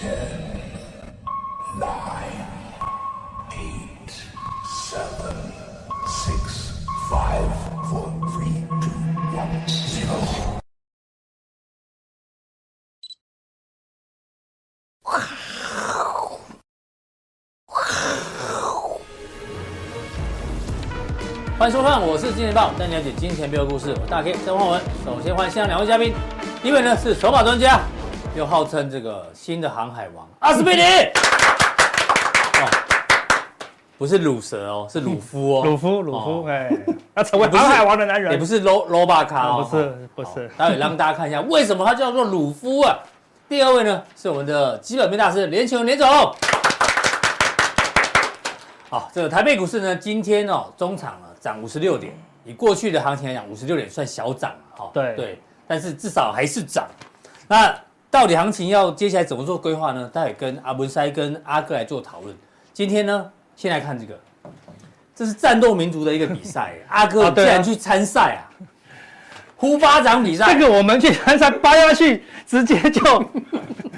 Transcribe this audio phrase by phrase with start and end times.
[0.00, 0.08] 欢
[21.68, 23.94] 迎收看，我是金钱豹，带你了解金钱背后的故事。
[24.00, 24.80] 我大 K 曾焕文。
[25.04, 26.14] 首先欢迎现场两位嘉宾，
[26.62, 27.82] 一位呢是手表专家，
[28.36, 30.84] 又号称这个新的航海王阿斯匹林。
[30.84, 32.68] 哦，
[33.98, 35.64] 不是鲁蛇哦，是鲁夫哦。
[35.66, 36.70] 鲁夫，鲁夫，哎，
[37.16, 40.48] 要成为航海王的男人，也不是 low low 巴卡哦，不是，不是。
[40.56, 42.96] 待会让大家看一下为什么他叫做鲁夫啊。
[43.48, 46.08] 第二位呢是我们的基本面大师连球连总。
[48.88, 51.26] 好，这个台北股市呢今天哦中场了。
[51.40, 52.12] 涨五十六点，
[52.44, 54.90] 以过去的行情来讲，五十六点算小涨了哈。
[54.92, 56.86] 对对，但是至少还是涨。
[57.48, 57.74] 那
[58.10, 60.10] 到底行情要接下来怎么做规划呢？
[60.12, 62.34] 待会跟阿文塞跟阿哥来做讨论。
[62.72, 64.18] 今天呢，先来看这个，
[65.14, 66.74] 这是战斗民族的一个比赛。
[66.90, 68.50] 阿哥竟然去参赛啊！
[69.56, 73.24] 呼巴掌比赛，这个我们去参赛，掰下去直接就，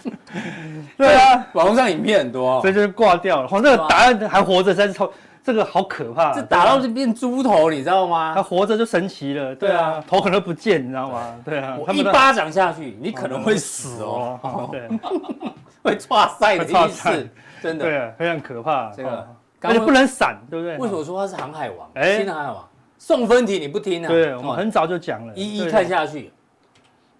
[0.98, 3.48] 对啊，网络上影片很多，所以就挂掉了。
[3.50, 5.11] 哦，这个答案还活着，才是超。
[5.45, 8.33] 这个好可怕，这打到就变猪头，你知道吗？
[8.35, 11.34] 他活着就神奇了，对啊，头可能不见，你知道吗？
[11.45, 14.89] 对啊，我一巴掌下去，你可能会死哦，对，
[15.83, 17.29] 会剉赛的 意思，
[17.61, 18.91] 真的，对啊，非常可怕。
[18.93, 19.27] 这个
[19.62, 20.77] 而且不能闪，对不对？
[20.79, 21.91] 为什么说他是航海王？
[21.95, 22.69] 哎，新的航海王，
[22.99, 24.09] 送分题你不听啊？
[24.09, 26.33] 对，我们很早就讲了，一一看下去。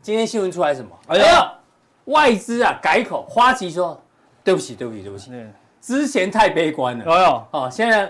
[0.01, 0.91] 今天新闻出来什么？
[1.09, 1.53] 哎呀，
[2.07, 4.01] 外资啊改口，花旗说
[4.45, 5.31] 对不起，对不起，对不起。
[5.83, 8.09] 之前太悲观了，哎呦，哦，现在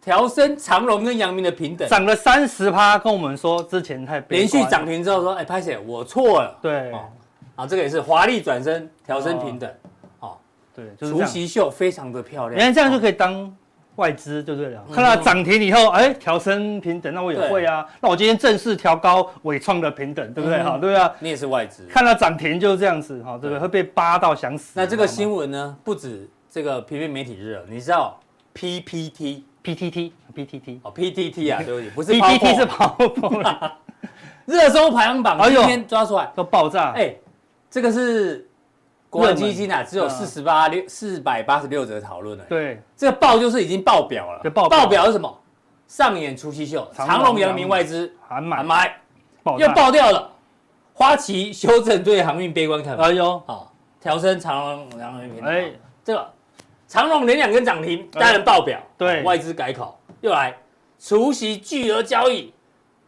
[0.00, 6.92] 调升长荣跟阳明的平等，涨了三十趴，跟我们说之前太悲观，连续涨停之后说，哎，拍姐，我错了，对，
[7.56, 9.68] 啊，这个也是华丽转身，调升平等，
[10.20, 10.36] 哦，
[10.72, 13.52] 对，除夕秀非常的漂亮，你看这样就可以当
[13.96, 14.84] 外资，对不对了？
[14.92, 20.62] 看到涨停以后，哎，调升平等，那我也会啊，那我今天正式调高伟创的平等，对不对？
[20.62, 23.58] 哈，对啊，你也是外资，看到涨停就是这样子，哈，对不对？
[23.58, 24.74] 会被扒到想死。
[24.74, 26.28] 那这个新闻呢，不止。
[26.54, 28.16] 这个平面媒体日，你知道
[28.52, 33.76] PPT，PTT，PTT 哦，PTT 啊，对不起，不是 PPT 是跑步了。
[34.46, 37.16] 热搜排行榜今天抓出来都爆炸，哎，
[37.68, 38.48] 这个是
[39.10, 42.44] 国安基金啊，只有四十八六四百八十六则讨论了。
[42.44, 44.48] 对，这个爆就是已经爆表了。
[44.50, 45.36] 爆爆表是什么？
[45.88, 48.96] 上演除息秀，长荣、阳明外资喊买买，
[49.58, 50.30] 又爆掉了。
[50.92, 53.06] 花旗修正对航运悲观看法。
[53.06, 55.72] 哎呦，好，调升长荣、阳明平哎，
[56.04, 56.30] 这个。
[56.94, 58.80] 长荣连两根涨停，当然爆表。
[58.96, 60.54] 对，外资改口又来，
[60.96, 62.52] 除夕巨额交易，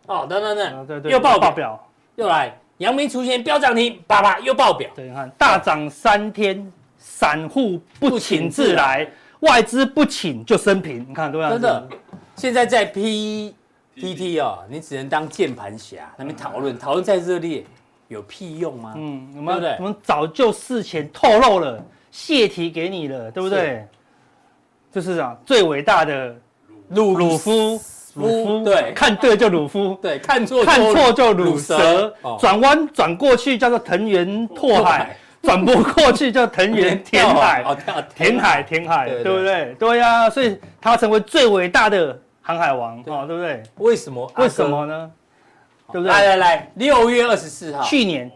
[0.07, 4.91] 哦，等等等，对对，又爆表，又来，阳明出现飙涨停，啪啪又爆表。
[4.97, 9.09] 对，你看大涨三天，散户不请自来，
[9.39, 11.53] 外资不请就升平，你看对不对？
[11.53, 11.89] 真的，
[12.35, 13.55] 现在在 P
[13.95, 17.65] P T 哦，你只能当键盘侠，那边讨论讨论再热烈，
[18.09, 18.95] 有屁用吗？
[18.97, 19.77] 嗯，对不对？
[19.79, 21.81] 我们早就事前透露了。
[22.17, 23.87] 泄题给你了，对不对？
[24.91, 26.35] 就是啊，最伟大的
[26.89, 27.79] 鲁鲁夫，
[28.15, 32.11] 鲁夫对，看对就鲁夫，对，看错看错就鲁蛇，
[32.41, 37.63] 转弯转过去叫做藤原拓海，转不过去叫藤原 填海，
[38.15, 39.77] 填海填海，对不对？
[39.79, 43.63] 对呀，所以他成为最伟大的航海王，哦，对不对？
[43.77, 44.33] 为什么？
[44.39, 45.11] 为什么呢？
[45.93, 46.11] 对不对？
[46.11, 48.33] 来来来，六月二十四号，去年。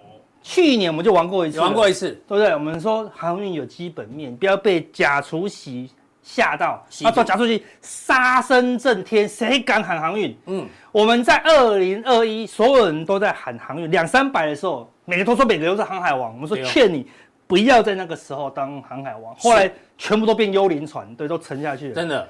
[0.51, 2.53] 去年我们就玩过一次，玩过一次，对不对？
[2.53, 5.89] 我们说航运有基本面，不要被假除息
[6.25, 6.85] 吓到。
[7.05, 10.37] 他说假除息杀声震天，谁敢喊航运？
[10.47, 16.33] 嗯，我们在二零二一，所有人都在喊航运，两三百的时候，每个都说每个都是航海王。
[16.35, 17.07] 我们说劝你
[17.47, 21.95] 不要在那个时候当航海王，后来全部都变幽灵船，对，都沉下去了。
[21.95, 22.29] 真的，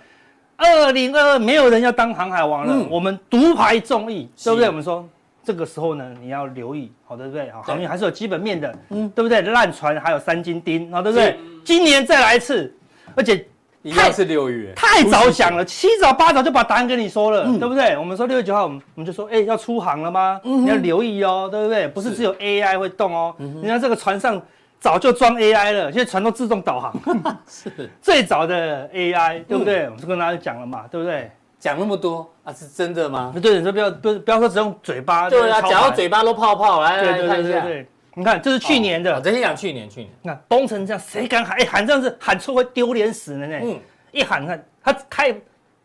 [0.58, 4.68] 二零二二没有人要当航海王了，我们独排众议，对不对？
[4.68, 5.08] 我们说。
[5.50, 7.50] 这个时候呢，你要留意，好，对不对？
[7.50, 9.42] 好，航运还是有基本面的，嗯，对不对？
[9.42, 11.36] 烂船还有三金钉，好，对不对？
[11.64, 12.72] 今年再来一次，
[13.16, 13.44] 而且
[13.92, 17.98] 太是六月，太早讲了，七早八早就把答案跟你说了，对不对？
[17.98, 20.40] 我们说六月九号，我们我们就说，哎，要出航了吗？
[20.44, 21.88] 你要留意哦，对不对？
[21.88, 24.40] 不是只有 AI 会动哦，你看这个船上
[24.78, 26.94] 早就装 AI 了，现在船都自动导航，
[27.50, 29.86] 是最早的 AI，对不对？
[29.86, 31.28] 我们就跟大家讲了嘛，对不对？
[31.60, 33.32] 讲那么多啊，是真的吗？
[33.40, 35.30] 对，你说不要不不要说只用嘴巴。
[35.30, 37.64] 对啊，讲到嘴巴都泡泡，来来看一下。
[38.14, 39.20] 你看，这是去年的。
[39.20, 40.10] 真先讲去年，去年。
[40.22, 41.56] 那崩成这样，谁敢喊？
[41.60, 43.58] 哎，喊这样子喊错会丢脸死人呢。
[43.62, 43.78] 嗯。
[44.10, 45.32] 一喊，看他开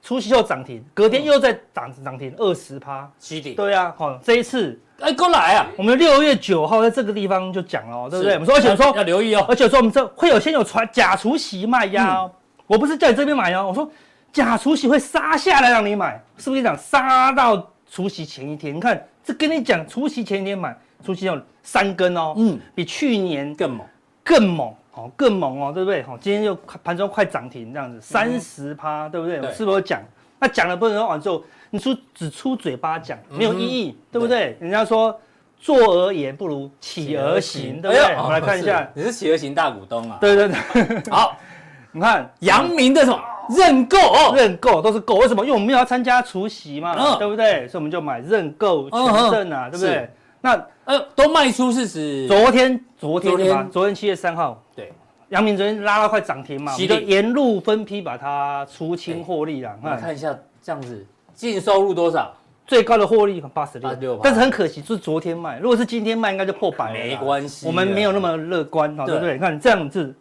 [0.02, 3.56] 除夕又涨停，隔天又再涨涨停二十趴，七点。
[3.56, 5.68] 对啊，好，这一次哎，过来啊！
[5.78, 8.34] 我们六月九号在这个地方就讲了，对不对？
[8.36, 12.32] 我们说，而且说要留意哦，而且说我们这会有先有传假除夕卖压哦，
[12.66, 13.90] 我不是叫你这边买哦，我说
[14.36, 18.76] 假除息会杀下来让你买，是不是讲杀到除夕前一天？
[18.76, 23.88] 你看这跟你讲除夕前一天买，除夕要三根哦，嗯，比去年更猛，
[24.26, 24.76] 更猛。
[24.92, 26.04] 哦，更猛哦，对不对？
[26.04, 26.54] 好，今天又
[26.84, 29.40] 盘中快涨停这样子，三十趴，对不对？
[29.40, 30.02] 我是不是讲？
[30.38, 34.58] 那讲了不能完之后，你出只出嘴巴讲，没有意义，对不对？
[34.60, 35.18] 人家说
[35.60, 38.16] 坐而言不如起而行，对不对？
[38.18, 40.18] 我们来看一下， 你是起而行大股东啊？
[40.20, 41.12] 对对对。
[41.12, 41.38] 好，
[41.92, 45.44] 你看阳明的什么认购哦，认购都是购，为什么？
[45.44, 47.68] 因为我们要参加除夕嘛，对不对？
[47.68, 49.00] 所以我们就买认购权
[49.32, 50.10] 证啊，对不对？
[50.42, 53.68] 那呃，都卖出是指昨天，昨天对吧？
[53.72, 54.94] 昨天七月三号，对，
[55.30, 59.76] 阳明昨天拉到快涨停嘛，我们沿路分批把它出清获利了。
[60.00, 62.32] 看一下这样子，净收入多少？
[62.68, 65.60] 最高的获利八十六，但是很可惜，就是昨天卖。
[65.60, 66.94] 如果是今天卖，应该就破百了。
[66.94, 69.34] 没关系，我们没有那么乐观，对不对？
[69.34, 70.12] 你看这样子，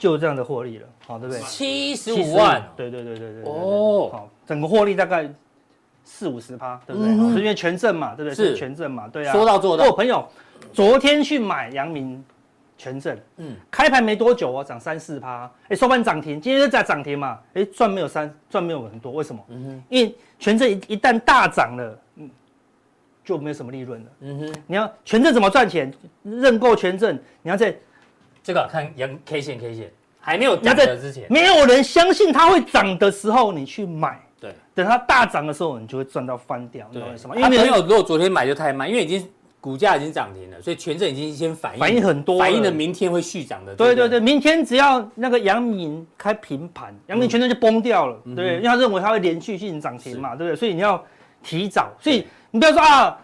[0.00, 1.40] 就这样的获利了，好，对不对？
[1.42, 3.42] 七十五万，对对对对对。
[3.44, 5.30] 哦，好，整个获利大概。
[6.02, 7.10] 四五十趴，对不对？
[7.10, 8.34] 是因为权证嘛，对不对？
[8.34, 9.32] 是权证嘛，对啊。
[9.32, 9.84] 说到做到。
[9.84, 10.26] 我朋友
[10.72, 12.24] 昨天去买阳明
[12.76, 19.44] 权证，嗯，开盘没多久哦，涨三四趴，哎，收盘涨停，今天又在涨停嘛，哎，赚没有三，赚没有很多，为什么？
[19.50, 22.28] 嗯哼，因为权证一一旦大涨了，嗯，
[23.22, 24.06] 就没有什么利润了。
[24.20, 25.92] 嗯哼，你要权证怎么赚钱？
[26.22, 27.76] 认购权证，你要在
[28.42, 34.20] 这个看阳 K 线 K 线还没有涨的之前，没有人相信它会涨的时候，你去买。
[34.40, 36.86] 对，等它大涨的时候，你就会赚到翻掉。
[36.92, 37.36] 对，为什么？
[37.36, 39.28] 因为朋友如果昨天买就太慢，因为已经
[39.60, 43.74] 股价已经涨停了，所以权证已经先反应反应很多，反应了明天会续涨的。
[43.74, 48.16] 对对对，明天只要那个阳明开平盘，阳明权证就崩掉了。
[48.34, 50.56] 对，因为他认为它会连续性涨停嘛，对不对？
[50.56, 51.04] 所以你要
[51.42, 51.90] 提早。
[52.00, 53.18] 所以你不要说啊，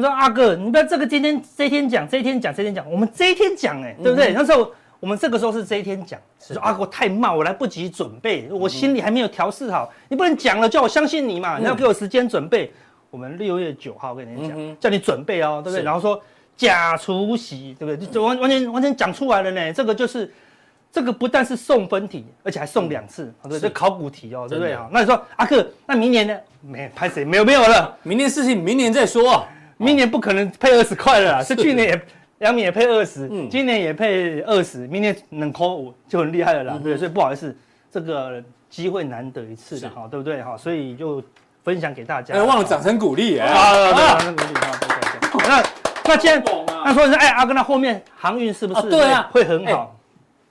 [0.00, 4.32] 你说阿哥，你不要这个今天这一天讲，这一天讲，这一天讲，我们这一天讲，哎，对不对？
[4.32, 4.72] 那时候。
[5.00, 9.90] 我们这个时候是这一天讲，是说阿哥太慢，我来不及准备，我心里还没有调试好。
[10.10, 12.70] 你不能讲了叫我相信你嘛，你要给我时间准备。
[13.10, 15.82] 我们六月九号跟你讲，叫你准备哦，对不对？
[15.82, 16.20] 然后说
[16.54, 18.12] 假除夕，对不对？
[18.12, 19.72] 就完完全完全讲出来了呢。
[19.72, 20.30] 这个就是
[20.92, 23.58] 这个不但是送分题，而且还送两次，对不对？
[23.60, 24.86] 这考古题哦，对不对啊？
[24.92, 26.38] 那你说阿哥，那明年呢？
[26.60, 27.24] 没拍谁？
[27.24, 29.46] 没有没有了，明年事情明年再说。
[29.84, 32.00] 明年不可能配二十块了啦，是去年也。
[32.40, 37.54] 杨敏也配二十，嗯，今年也配二十，明年能扣五就很厉害了啦，对，所以不好意思，
[37.92, 40.56] 这个机会难得一次的哈，对不对哈？
[40.56, 41.22] 所以就
[41.62, 42.34] 分享给大家。
[42.34, 43.46] 哎，忘了掌声鼓励啊！
[43.46, 44.80] 啊，掌声鼓励啊！
[45.46, 45.62] 那
[46.06, 46.42] 那既然
[46.82, 49.94] 那说是哎，阿哥，那后面航运是不是对啊会很好？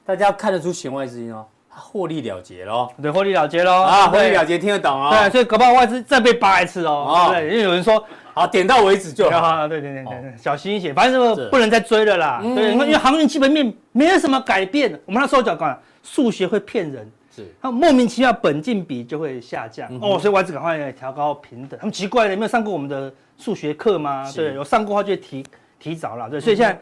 [0.06, 5.10] 大家看得出弦外之音哦，获利了结喽，对，获利了结喽啊，获利了结听得懂啊？
[5.22, 8.06] 对，所以搞不好外资再被扒一次哦，对，因为有人说。
[8.40, 9.68] 好，点到为止就好。
[9.68, 12.42] 对对对对，小心一些，反正这个不能再追了啦。
[12.56, 14.98] 对，因为航运基本面没有什么改变。
[15.06, 21.78] 我们那时候讲过，数学会骗人，是它莫名其妙本金比就会下降哦，所以外资赶快调高平等。
[21.78, 24.32] 他们奇怪的，没有上过我们的数学课吗？
[24.34, 25.46] 对，有上过的话就提
[25.78, 26.30] 提早了。
[26.30, 26.80] 对，所以现在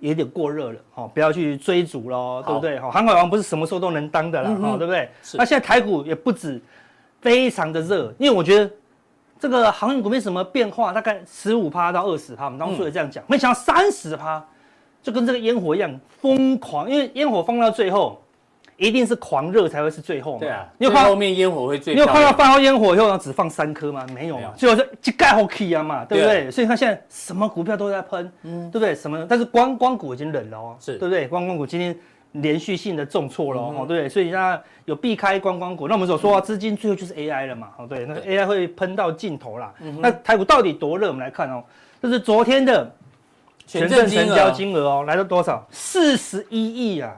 [0.00, 2.80] 有点过热了，哦，不要去追逐喽，对不对？
[2.80, 5.10] 哈，航海王不是什么时候都能当的啦，哈，对不对？
[5.34, 6.58] 那现在台股也不止
[7.20, 8.70] 非常的热，因为我觉得。
[9.40, 13.22] 这个航运股没什么变化，大概十五趴到二十趴，我们当初也这样讲。
[13.26, 14.44] 没想到三十趴，
[15.02, 18.20] 就跟这个烟火一样疯狂，因为烟火放到最后，
[18.76, 20.38] 一定是狂热才会是最后嘛。
[20.40, 21.94] 对啊，你有看后面烟火会最？
[21.94, 24.06] 你有看到放到烟火以后只放三颗吗？
[24.14, 26.50] 没有嘛，最后是一盖好 key 啊嘛，对不对？
[26.50, 28.94] 所以你看现在什么股票都在喷，嗯，对不对？
[28.94, 29.24] 什么？
[29.28, 31.28] 但是观光股已经冷了哦，是对不对？
[31.28, 31.96] 观光股今天。
[32.32, 35.88] 连续性的重挫了，哦，对，所以那有避开观光股。
[35.88, 39.72] 那我们所说资金最后就是 AI 了嘛，哦，对，那 AI 会喷到尽头啦。
[39.98, 41.08] 那台股到底多热？
[41.08, 41.64] 我们来看哦，
[42.02, 42.90] 这是昨天的
[43.66, 45.66] 权证成交金额哦，来到多少？
[45.70, 47.16] 四十一亿啊！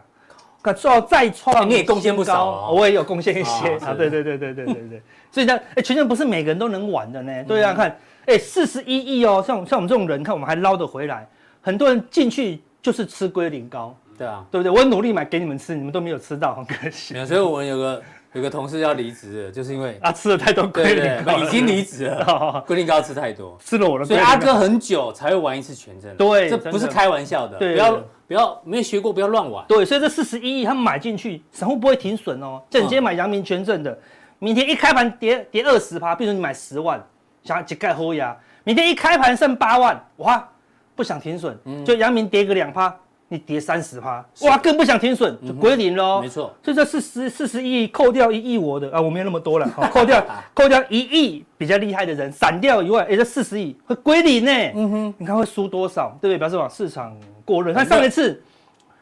[0.62, 3.94] 可创再创，你也贡献不少，我也有贡献一些啊。
[3.94, 5.02] 对对对对对对对，
[5.32, 7.44] 所以呢，哎，权证不是每个人都能玩的呢。
[7.44, 11.26] 对啊，看，哎，四十一亿哦，像像我们这种人，看我们还捞得回来，
[11.62, 13.96] 很多人进去就是吃龟苓膏。
[14.20, 14.70] 对啊，对不对？
[14.70, 17.14] 我努力买给你们吃，你们都没有吃到， 很可惜。
[17.24, 18.02] 所以我们有个
[18.34, 22.62] 有个同事要离职了，就是因为 啊吃了太多龟苓膏，已经离职了。
[22.66, 24.04] 龟苓膏吃太多，吃了我的。
[24.04, 27.56] 所以阿哥很久才会玩一次全真，对，这不是开玩笑的。
[27.56, 29.64] 不要不要没有学过，不要乱玩。
[29.66, 32.60] 对，所以这四十一亿他们买进去，散户不会停损哦。
[32.68, 33.98] 像你今天买阳明全证的，
[34.38, 37.02] 明天一开盘跌跌二十趴，比如你买十万，
[37.42, 40.46] 想要解盖后压，明天一开盘剩八万，哇，
[40.94, 42.94] 不想停损，就阳明跌个两趴。
[43.32, 46.20] 你跌三十趴，哇，更不想停损，就归零喽。
[46.20, 50.20] 没错，所以这四十四十亿扣掉一亿我的啊，我没有那么多了，好， 扣掉
[50.52, 54.50] 扣掉一亿比较厉害的人，散掉以外，哎，这四十亿会归零呢。
[54.74, 56.38] 嗯哼，你看会输多少，对不对？
[56.38, 57.72] 表示往市场过热。
[57.72, 58.42] 看上一次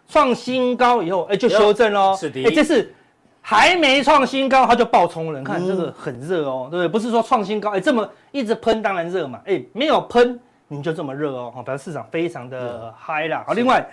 [0.07, 2.15] 创新高以后，哎，就修正喽。
[2.15, 2.93] 是的，哎，这次
[3.41, 5.39] 还没创新高，它就爆冲了。
[5.39, 6.89] 你看这个很热哦，对不对？
[6.89, 9.41] 不是说创新高，哎，这么一直喷，当然热嘛。
[9.47, 13.43] 哎，没有喷，你就这么热哦，表示市场非常的嗨啦。
[13.47, 13.89] 好，另外。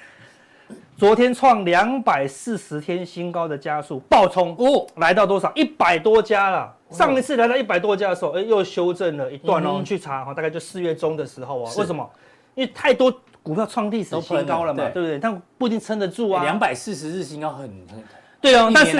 [0.97, 5.51] 昨天创两百四十天新高的加速暴冲哦，来到多少？
[5.53, 6.73] 一百多家了。
[6.89, 9.71] 上一次来到一百多家的时候，哎，又修正了一段哦。
[9.71, 11.71] 我们去查哈，大概就四月中的时候啊。
[11.77, 12.09] 为什么？
[12.53, 15.19] 因为太多股票创历史新高了嘛，对不对？
[15.19, 16.43] 但不一定撑得住啊。
[16.43, 18.03] 两百四十日新高很很
[18.39, 18.95] 对哦，但是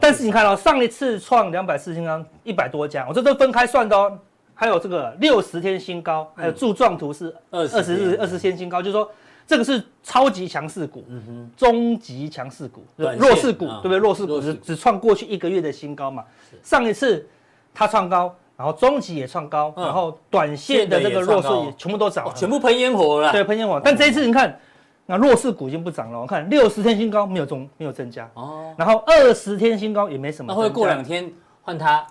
[0.00, 4.18] 但是你看哦，上一次创两百四十新高一百多家，我这都分开算的哦。
[4.54, 9.10] 还有这个六十天新高，还有柱状图是二十日二十天新高，就是说。
[9.46, 13.98] 这个是超级强势股，嗯哼，中级强势股，弱势股，对不对？
[13.98, 16.24] 弱势股只只创过去一个月的新高嘛。
[16.64, 17.24] 上一次
[17.72, 23.30] 它创高，然后中级也创高，然后短线的这个弱势也全部都涨，全部喷烟火了。
[23.30, 23.80] 对，喷烟火。
[23.84, 24.58] 但这一次你看，
[25.06, 26.18] 那弱势股已经不涨了。
[26.18, 28.28] 我看六十天新高没有增，没有增加。
[28.34, 28.74] 哦。
[28.76, 30.52] 然后二十天新高也没什么。
[30.52, 32.04] 那会过两天换它，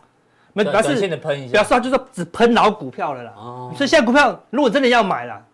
[0.54, 1.52] 没，短线的喷一下。
[1.52, 3.34] 不要说就是只喷老股票了啦。
[3.36, 3.74] 哦。
[3.76, 5.46] 所以现在股票如果真的要买了。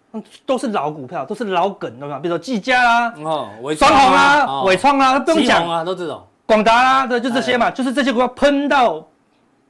[0.46, 2.20] 都是老股票，都是老梗，懂吗？
[2.20, 6.22] 比如说技嘉啦，哦，双红啦，伟创啦，不用讲啊，都这种。
[6.46, 9.06] 广达啦，对，就这些嘛，就是这些股票喷到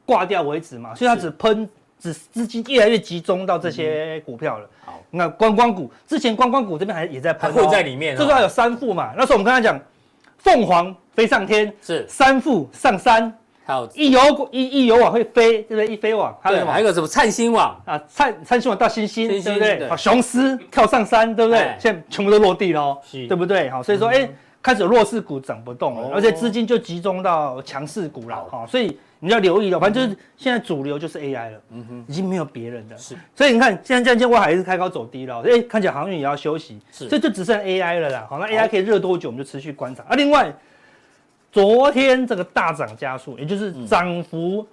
[0.05, 1.69] 挂掉为止嘛，所以它只喷，
[2.00, 4.67] 只资金越来越集中到这些股票了。
[4.83, 9.12] 好，那观光股之前观光股这边还也在喷，会在里面，最主要有三富嘛。
[9.15, 9.79] 那时候我们刚才讲，
[10.39, 13.31] 凤凰飞上天，是三富上山。
[13.72, 15.88] 还有一游一一游网会飞，对不对？
[15.88, 16.72] 一飞网，还有什么？
[16.74, 17.98] 还有个什么灿星网啊？
[18.06, 19.88] 灿灿星网到星星，对不对？
[19.88, 21.74] 好，雄狮跳上山，对不对？
[21.80, 23.70] 现在全部都落地了，对不对？
[23.70, 24.30] 好，所以说，哎，
[24.62, 28.66] 开始弱势股涨不动了，而且资金就集中到强势股了，哈。
[28.68, 32.98] 所以你要留意了，反正就是现在主流就是 AI 了，嗯哼，已经没有别人的。
[32.98, 38.28] 是，所以你看现在这样，今天还是开高走低了，哎，看起来航运也要休息，是，这就只剩 AI 了啦。
[38.30, 39.30] 好，那 AI 可以热多久？
[39.30, 40.04] 我们就持续观察。
[40.10, 40.54] 啊，另外。
[41.51, 44.65] 昨天这个大涨加速，也就是涨幅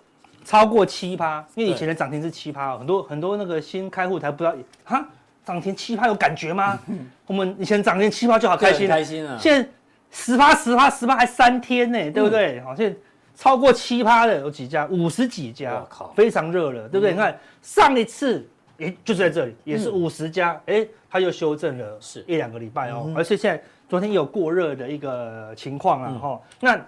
[0.45, 4.55] 超过七趴，因为以前的涨停是七趴，很多很多那个新开户才不知道，
[4.85, 5.05] 哈，
[5.45, 6.79] 涨停七趴有感觉吗？
[7.27, 9.37] 我们以前涨停七趴就好开心，开心啊！
[9.41, 9.69] 现在
[10.13, 12.61] 十趴十趴十趴还三天呢，对不对？
[12.61, 12.97] 好，现在
[13.35, 17.11] 超过七趴的有几家，五十几家，非常热了，对不对？
[17.11, 23.61] 你看上一次，哎，就是在这里，也是五十家，哎，它又修正了，是一两个礼拜哦，而且现在。
[23.89, 26.87] 昨天有过热的一个情况啊，哈、嗯，那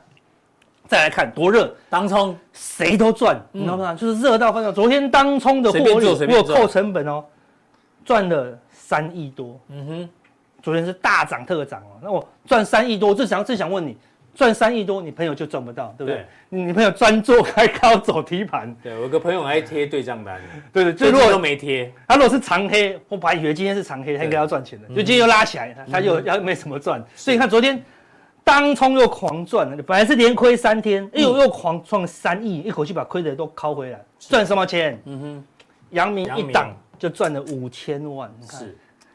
[0.86, 3.94] 再来看多热，当冲谁都赚，你知道吗？
[3.94, 4.72] 就是热到翻了。
[4.72, 7.24] 昨天当冲的获利，如果扣成本哦，
[8.04, 9.58] 赚了三亿多。
[9.68, 10.08] 嗯哼，
[10.62, 13.96] 昨天是大涨特涨哦，那我赚三亿多，我就想，就想问你。
[14.40, 16.24] 赚三亿多，你朋友就赚不到，对不对？
[16.48, 18.74] 你朋友专做开高走提盘。
[18.82, 20.40] 对，我有个朋友还贴对账单，
[20.72, 21.92] 对对，最弱都没贴。
[22.08, 27.04] 他如果是长黑，我本来以为今天是长黑，他应该要赚钱的，就今天又拉起来，他又要没什么赚。
[27.14, 27.84] 所以你看昨天
[28.42, 34.98] 当冲又狂赚了，本来是连亏三天，哎呦又狂创三亿，一口气把亏的都拷回来，赚什么钱？
[35.04, 35.44] 嗯哼，
[35.90, 38.66] 阳明一档就赚了五千万，你看，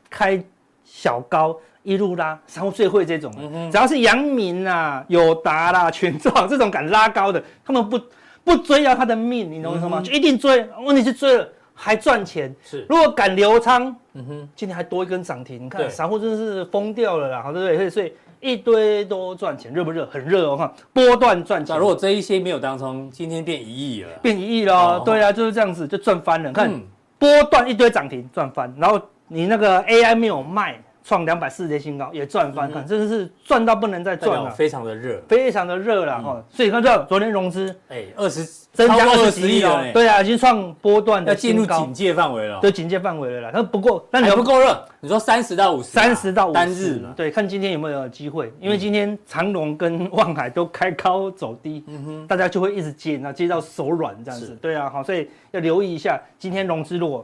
[0.07, 0.43] 开
[0.83, 1.59] 小高。
[1.85, 3.31] 一路拉，散户最会这种，
[3.71, 8.01] 只要是阳明啊、友达啦、群创这种敢拉高的，他们不
[8.43, 10.01] 不追要他的命，你懂我意思吗？
[10.01, 12.53] 就一定追，问题是追了还赚钱。
[12.63, 17.87] 是，如果敢留仓，嗯哼，今天还多一根涨停，你看散户真的是疯掉了啦，好对不对？
[17.87, 20.07] 所以一堆都赚钱，热不热？
[20.07, 21.77] 很热哦，看波段赚钱。
[21.77, 26.51] 如果这一些没有当中，今天变一亿了，变一亿了，对啊，就是这样子就赚翻了。
[26.51, 26.71] 看
[27.19, 30.81] 波段一堆涨停赚翻，然后你那个 AI 没有卖。
[31.05, 36.43] 创两百四十天新高，也赚翻，看真的是赚到不能再赚了，非常的热，非常的热了哈。
[36.49, 38.43] 所以看到昨天融资，哎，二十
[38.73, 43.51] 增加二十亿了，对啊，已经创波段的进入警戒范围了，对，警戒范围了啦。
[43.53, 44.83] 那不过，那你还不够热？
[44.99, 57.23] 你说三十到五十，三十到五十单日，对，看今天有没有机会，因为今天长隆跟望海都开高走低，嗯哼，大家就会一直接，那接到手软这样子，对啊，好，所以要留意一下，今天融资如果。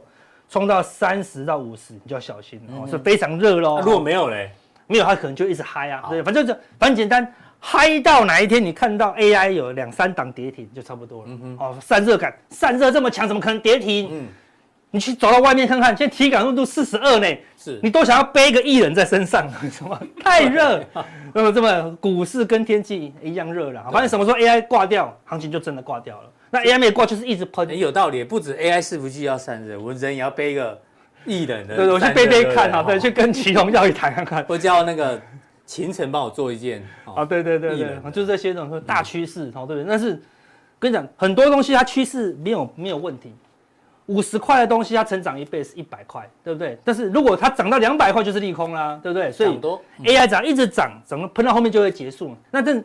[0.52, 3.80] 冲到三十到五十，你就要小心哦，是非常热喽。
[3.80, 4.50] 如果没有嘞，
[4.86, 6.02] 没有，它可能就一直嗨啊。
[6.10, 7.26] 对，反正就反正简单，
[7.58, 11.30] 嗨到哪一天你看到 AI 有两三档跌停就差不多了。
[11.58, 14.08] 哦，散热感，散热这么强，怎么可能跌停？
[14.12, 14.28] 嗯，
[14.90, 20.84] 你去走到外面看看，现在体感温度四十二呢，是你都想要背一个艺人在身上， 什么太热？
[21.32, 26.28] 那么这么股市跟天气一样热了，反正什么时候 AI 挂掉，行情就真的挂掉了。
[26.54, 28.22] 那 AI 没挂就是一直喷，也有道理。
[28.22, 30.78] 不止 AI 伺服器要散热，我们人也要背一个
[31.24, 34.44] 艺人的，对，我去背背看啊，对，去跟祁隆要一谈看看。
[34.46, 35.18] 我叫那个
[35.64, 39.84] 秦晨帮我做一件啊，对对对对，就是这些种大趋势，哦，对不对？
[39.88, 40.20] 但是
[40.78, 43.32] 跟你讲，很多东西它趋势没有没有问题。
[44.06, 46.76] 五十块的东西，它成长一倍是一百块，对不对？
[46.84, 49.30] 但是如果它涨到两百块，就是利空啦，对不对？
[49.30, 49.58] 所以
[50.04, 52.36] AI 涨一直涨，整个喷到后面就会结束。
[52.50, 52.82] 那这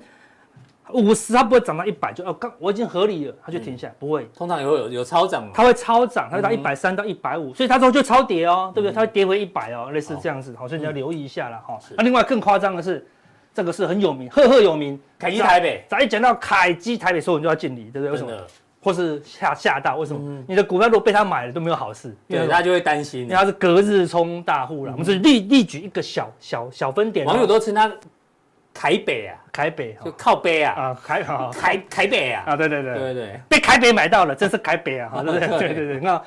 [0.93, 4.27] 五十它不会涨到一百，就哦刚我已经合理了，它就停下来，不会。
[4.35, 8.93] 通常也会有有超涨，它会超涨，它会到一百三到一百五，所以它之后就超跌哦，对不对？
[8.93, 11.77] 它会跌回一百哦，类似这样子，好，所以你要留意一下了哈。
[11.97, 13.05] 那另外更夸张的是，
[13.53, 15.83] 这个是很有名，赫赫有名，凯基台北。
[15.89, 18.11] 咱一讲到凯基台北，所有人就要敬礼，对不对？
[18.11, 18.31] 为什么？
[18.79, 20.43] 或是吓吓到，为什么？
[20.47, 23.23] 你的股票如果被他买了都没有好事，对，他就会担心。
[23.23, 27.25] 因为他是隔日冲大户了，我们是例例举一个小小小分点。
[27.25, 27.91] 网友都称他
[28.79, 32.93] 凯北啊，台北就靠北啊，啊凯好凯凯北啊，啊对对对。
[32.93, 35.47] 对对，被台北买到了，真是台北啊，对 不对？
[35.47, 36.21] 对对对，那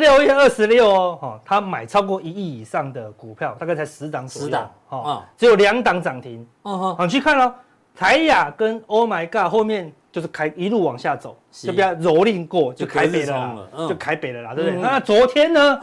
[0.00, 7.52] 六月二十六哦，他买超过一亿以上的股票，大概才十档左右，十档哦，只有两档涨停，嗯哼，你去看喽，
[7.94, 9.92] 台亚跟 Oh My God 后面。
[10.12, 13.56] 就是开一路往下走，就比较蹂躏过，就台北了啦，
[13.88, 14.80] 就台北了啦，对不对？
[14.80, 15.80] 那昨天呢，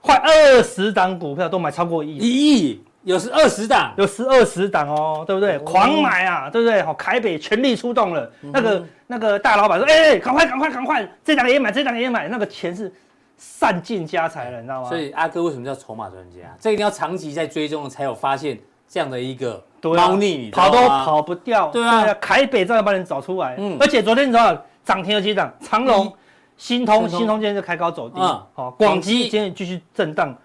[0.00, 5.58] 快二十档股票都买超过一亿，一亿有十二十档，有十二十档哦，对不对？
[5.60, 6.82] 狂买啊，对不对？
[6.82, 12.92] 好，凯北全力出动了，那个那个大老板说，哎，赶快赶快赶快，这档也买，这档也买，那个钱是
[13.38, 14.88] 散尽家财了，你知道吗？
[14.90, 16.54] 所以阿哥为什么叫筹码专家？
[16.60, 19.62] 这一定要长期在追踪才有发现这样的一个。
[19.80, 21.68] 猫腻，跑都跑不掉。
[21.68, 23.54] 对啊，凯北照样把你找出来。
[23.58, 25.50] 嗯，而且昨天你知道涨停了几档？
[25.60, 26.12] 长隆、
[26.56, 28.20] 新通、新通今天就开高走低。
[28.20, 30.36] 好，广基今天继续震荡。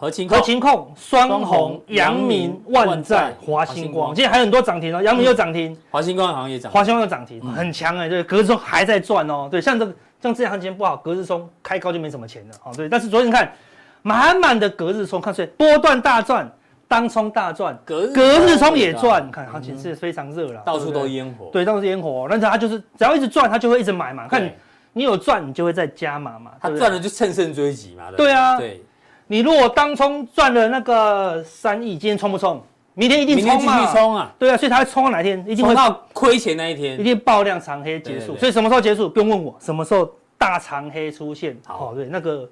[0.00, 5.02] 合勤、合勤控、双红、阳明、万载、华星光，今天还有很多涨停哦。
[5.02, 8.08] 阳明又涨停，华星光好像也涨，华星光又涨停，很强哎。
[8.08, 9.46] 对，隔日冲还在赚哦。
[9.50, 9.92] 对，像这个
[10.22, 12.54] 像这样行情不好，隔日冲开高就没什么钱了。
[12.62, 13.52] 好，对，但是昨天看
[14.00, 16.50] 满满的隔日冲，看出来波段大赚。
[16.88, 22.26] 当冲大赚，隔日冲也赚，你看行情是非常热了，到处都烟火，对，到处烟火。
[22.28, 24.26] 但是他就是只要一直赚，它就会一直买嘛。
[24.26, 24.50] 看
[24.92, 26.50] 你有赚，你就会再加码嘛。
[26.60, 28.10] 他赚了就乘胜追击嘛。
[28.16, 28.82] 对啊，对。
[29.30, 32.60] 你如果当冲赚了那个三亿，今天冲不冲？
[32.94, 33.86] 明天一定冲嘛。
[33.92, 34.34] 冲啊！
[34.36, 35.44] 对啊，所以他会冲到哪一天？
[35.46, 38.36] 一定会到亏钱那一天，一定爆量长黑结束。
[38.36, 39.08] 所以什么时候结束？
[39.08, 41.56] 不用问我，什么时候大长黑出现？
[41.64, 42.50] 好，对，那个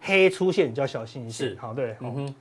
[0.00, 1.48] 黑出现你就要小心一些。
[1.48, 2.34] 是，好，对，嗯哼。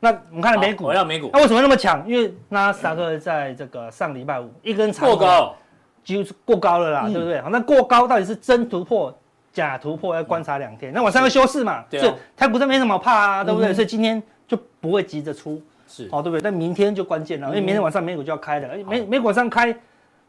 [0.00, 1.30] 那我们看美股，我要美股。
[1.32, 2.06] 那为什么那么强？
[2.06, 5.56] 因为纳斯达克在这个上礼拜五一根长过高，
[6.04, 7.40] 几乎是过高了啦，对不对？
[7.40, 9.18] 好，那过高到底是真突破、
[9.54, 10.14] 假突破？
[10.14, 10.92] 要观察两天。
[10.92, 13.72] 那晚上要休市嘛，所以台股这没什么怕啊，对不对？
[13.72, 16.42] 所以今天就不会急着出，是，好，对不对？
[16.42, 19.74] 但明天就关键了，因为明天晚上美股就要开了，美美股上开，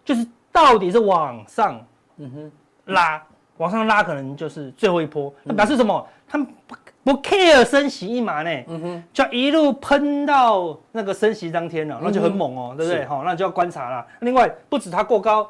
[0.05, 1.85] 就是到底是往上，
[2.17, 3.21] 嗯哼，拉，
[3.57, 6.07] 往上拉可能就是最后一波，那表示什么？
[6.27, 6.75] 他们不。
[7.05, 13.05] 不 care 升息一码呢，嗯哼，就一路喷到那个升息当天了，那就很猛哦，对不对？
[13.05, 14.03] 好，那就要观察了。
[14.21, 15.47] 另外，不止它过高，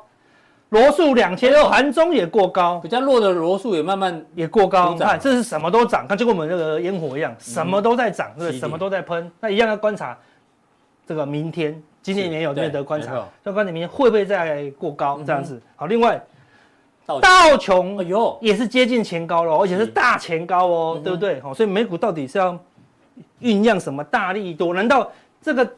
[0.76, 4.94] 罗素两千六，盘中也过高，比较弱的罗素也慢慢也过高。
[4.94, 8.52] 你看，这是什么都涨，看就跟我们那个烟火一样，什么都在涨，对？
[8.52, 10.18] 什么都在喷，那一样要观察
[11.08, 15.62] 这个明天，今年也有没得观察，要观察明天会不会再过高这样子。
[15.78, 16.22] 好，另外。
[17.22, 21.40] 道琼，哎呦，也是接近前高了，而且是大前高哦，对不对？
[21.40, 22.58] 好，所以美股到底是要
[23.40, 24.74] 酝酿什么大力多？
[24.74, 25.08] 难道
[25.40, 25.72] 这个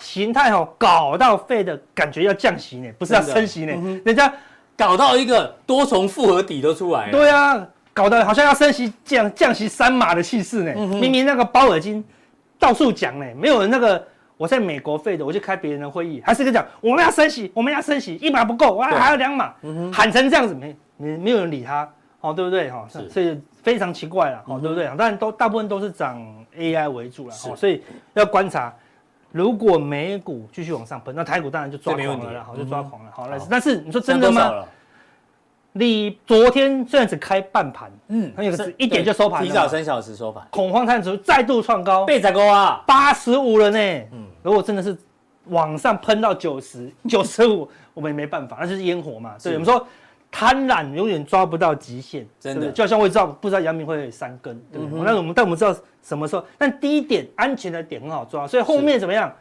[0.00, 2.90] 形态哦搞到废的感觉要降息呢？
[2.98, 4.00] 不是要升息呢？
[4.04, 4.32] 人家
[4.76, 7.10] 搞到一个多重复合底都出来。
[7.10, 10.74] 对啊，搞得好像要升息降降息三码的气势呢。
[10.74, 12.04] 明明那个鲍尔金
[12.58, 14.04] 到处讲呢，没有人那个。
[14.40, 19.52] 我在美国废的，我去开别人的会议，还是跟讲我们要升息，我们要升息，一码不够，我还还要两码，
[19.92, 21.86] 喊成这样子没没没有人理他，
[22.22, 22.88] 哦，对不对哈？
[22.88, 24.86] 所以非常奇怪了，哦，对不对？
[24.96, 26.18] 当然都大部分都是涨
[26.56, 27.82] AI 为主了，哦，所以
[28.14, 28.74] 要观察，
[29.32, 34.64] 如果美股继续往上喷，那台股当然就抓狂了，好就抓狂了，好，但是你说真的吗？
[35.72, 43.78] 你昨天虽然只开半盘，嗯，很有个是一点就收盘，提早三小时收盘，恐慌指数再度创高，被宰高啊，八十五了呢，
[44.10, 44.96] 嗯，如果真的是
[45.44, 49.38] 往上喷到九十九十五，我们也没办法，那就是烟火嘛。
[49.38, 49.86] 所以我们说
[50.30, 55.04] 贪婪永远抓不到极限，真的，就好像我知道不知道阳明会三根，对不对？
[55.04, 59.32] 那我们但我们知道什么时候，但第一点安全的点很好抓，所以后面怎么样？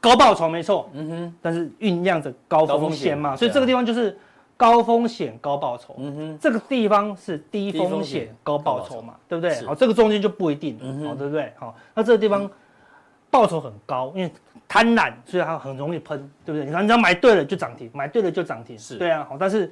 [0.00, 4.16] 高报酬没错，嗯哼，但是酝酿着高风险嘛，所以这个地方就是。
[4.58, 9.54] 高风险高报酬，嗯哼，这个地方是低风险高报酬嘛，对不对？
[9.66, 11.52] 好，这个中间就不一定，好，对不对？
[11.58, 12.50] 好，那这个地方
[13.30, 14.32] 报酬很高，因为
[14.66, 16.64] 贪婪，所以它很容易喷，对不对？
[16.64, 19.70] 你看，你只要买对了就涨停，买对了就涨停，是对啊，好，但是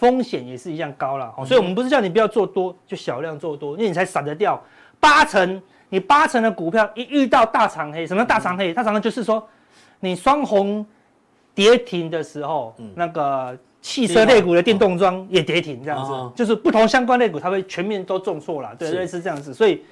[0.00, 4.58] 风险也是一样高了，好，所以我们不是叫你不要做多，就小量做多，因为你才闪得掉
[4.98, 5.60] 八成，
[5.90, 8.72] 你八成的股票一遇到大长黑，什么大长黑？
[8.72, 9.46] 大长黑就是说，
[10.00, 10.86] 你双红
[11.54, 19.82] 跌停的时候，嗯、那个汽车类股的电动桩也跌停，这样子，哦、就是不同相关类股，它会全面都重挫了，对，类似这样子，所以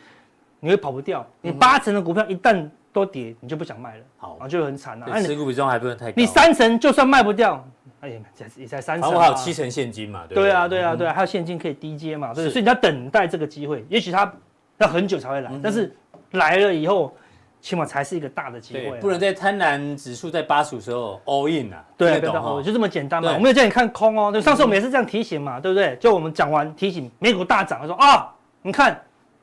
[0.60, 1.26] 你会跑不掉。
[1.42, 2.66] 你八成的股票一旦
[2.98, 5.06] 都跌，你就不想卖了，好，然后就很惨了。
[5.08, 6.12] 那持股比重还不能太高。
[6.16, 7.64] 你三成就算卖不掉。
[8.00, 8.20] 哎呀，
[8.56, 14.32] 也才三成，然后还有七成现金嘛，对啊，对啊，对啊，还有现金可以低接嘛，对，所以你要等待这个机会，也许它
[14.78, 15.92] 要很久才会来，但是
[16.30, 17.12] 来了以后，
[17.60, 25.96] 起码才是一个大的机会，不能在贪婪指数在八十五时候 all in 啊，对，就这么简单嘛，我没有叫你看空哦，就上次我们也是这样提醒嘛，对不对？
[25.96, 28.32] 就我们讲完提醒美股大涨，他说啊，
[28.62, 28.96] 你看，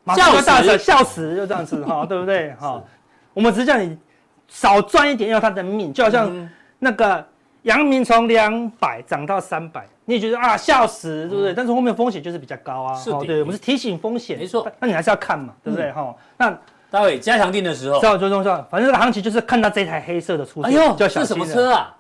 [0.06, 2.54] 马上就大涨，笑死，就这样子哈，对不对？
[2.56, 2.82] 哈，
[3.36, 3.96] 我们只是叫你
[4.48, 7.24] 少赚一点要他的命，就好像那个。
[7.66, 11.52] 阳明从两百涨到三百，你也觉得啊笑死，对不对？
[11.52, 12.94] 但是后面风险就是比较高啊。
[12.94, 14.72] 是的，对，我们是提醒风险，没错。
[14.80, 15.92] 那你还是要看嘛，对不对？
[15.92, 16.56] 哈，那
[16.92, 18.62] 待会加强定的时候，知道最重要。
[18.70, 21.98] 反正这个行情就是看到这台黑色的出现，哎呦，这什么车啊？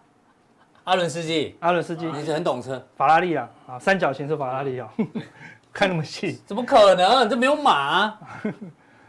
[0.84, 4.88] 阿伦斯基，阿伦斯基，你是很懂车，法拉利啊，啊，三角形是法拉利啊，
[5.74, 7.28] 看那么细，怎么可能？
[7.28, 8.14] 这没有马。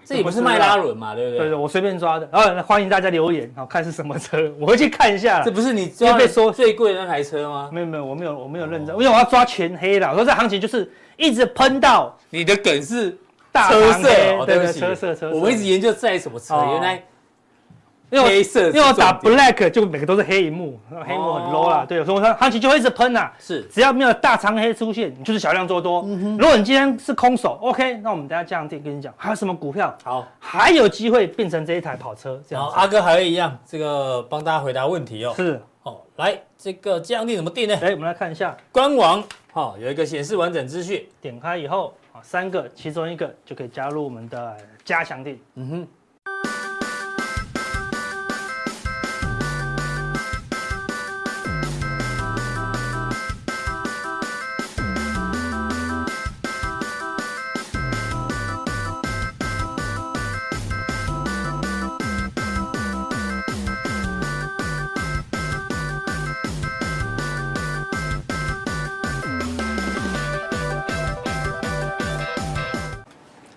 [0.07, 1.39] 这也不是迈拉伦嘛，对不对？
[1.41, 2.29] 对对，我随便抓的。
[2.33, 5.43] 然后欢迎大家留言，好看是什么车，我会去看一下。
[5.43, 7.69] 这不是你抓被说最贵的那台车吗？
[7.73, 10.09] 没有没有，我没有我没有认真，因为我要抓全黑的。
[10.09, 13.19] 我说这行情就是一直喷到你的梗是
[13.51, 14.09] 大车色，
[14.47, 15.37] 对不起，车色车色。
[15.37, 17.03] 我们一直研究在什么车，原来。
[18.11, 21.85] 因为黑色，因为我打 black 就每个都是黑萤幕，黑幕很 low 啦。
[21.85, 23.31] 对，所以我说行情就会一直喷呐。
[23.39, 26.03] 是，只要没有大长黑出现，你就是小量做多。
[26.39, 32.41] 如果你今天是空手，OK，那我们等下加强定跟你讲，还有什么股票好，还有机会变成这一台跑车。
[32.49, 35.33] 这样，阿哥还会一样，这个帮大家回答问题哦。
[35.35, 37.77] 是，哦，来，这个加强定怎么定呢？
[37.83, 39.21] 来，我们来看一下官网，
[39.53, 45.41] 好，有一个显示完整资讯，点开以后，啊，三个，其中一个就可以加入我们的加强定。
[45.57, 45.89] 嗯哼。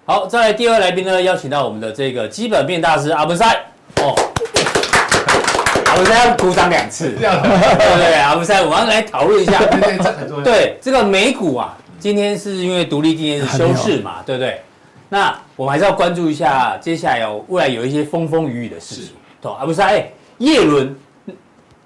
[0.10, 3.46] 好，再来第二位来宾呢，邀请到我们的这个基本面大师阿文塞
[3.98, 4.16] 哦，
[5.86, 10.44] 阿文塞要鼓掌两次， 对对，阿文塞，我们要来讨论一下， 对对，这很重要。
[10.44, 14.60] 对这个美股啊，今天是因为独立纪念日休市嘛，对不对？
[15.10, 19.12] 那我们还是要关注一下，接下来有未来有一些风风雨雨的事情。
[19.40, 20.98] 对，阿文塞，哎，叶伦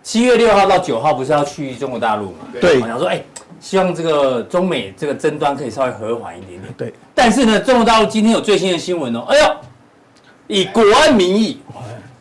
[0.01, 2.47] 七月六号到九号不是要去中国大陆嘛？
[2.61, 3.21] 对，我想说，哎。
[3.63, 6.73] 希望这个中美这个争端可以稍微和缓一点点。
[6.77, 9.21] 对，但是呢，中国大陆今天有最新的新闻哦。
[9.21, 9.55] 哎呦，
[10.47, 11.61] 以国安名义，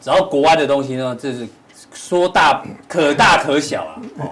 [0.00, 1.48] 只要国安的东西呢，这是
[1.92, 4.00] 说大可大可小啊。
[4.18, 4.30] 哦，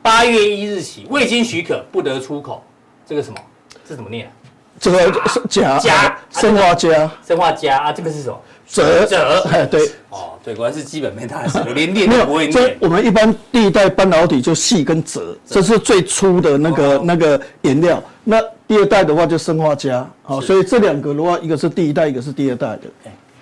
[0.00, 2.62] 八月一日起，未经许可不得出口。
[3.04, 3.36] 这个什么？
[3.84, 4.30] 这怎么念？
[4.78, 8.38] 这个是加加砷化镓，生化镓啊，这个是什么？
[8.68, 12.76] 折折，哎，对，哦，对，果然是基本面大师，我连念都不会念。
[12.80, 18.02] 我们一般第一代半导体就细跟折，这是最粗的那个那个原料。
[18.24, 22.82] 那第二代的话就生化镓，好，所以这两个的话，一个是第一代，一个是第二代的。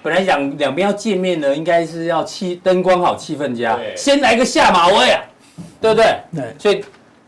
[0.02, 5.22] 本来讲两边要见面呢，应该是要气灯光好，气氛佳，先来个下马威啊，
[5.80, 6.14] 对不对？
[6.34, 6.84] 对，所以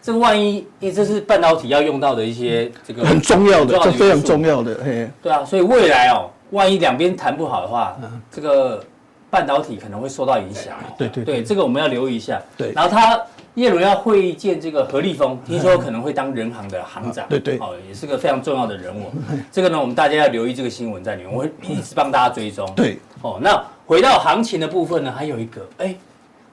[0.06, 6.30] 这个万一，因为这是半导体要用到的一些这个很重要的，这非常重要的，嘿，对啊，所以未来哦。
[6.52, 7.98] 万一两边谈不好的话，
[8.30, 8.80] 这个
[9.28, 10.74] 半导体可能会受到影响。
[10.96, 12.40] 对对对，这个我们要留意一下。
[12.56, 13.20] 对，然后他
[13.56, 17.26] 叶伦要会见这个何立峰，听说可能会当人行的行长。
[17.28, 19.10] 对对，哦，也是个非常重要的人物。
[19.50, 22.64] 这个呢，我们大家要留意这个新闻在里面，我会一直帮大家追踪。
[22.76, 25.96] 对，哦，那回到行情的部分呢，还有一个，哎，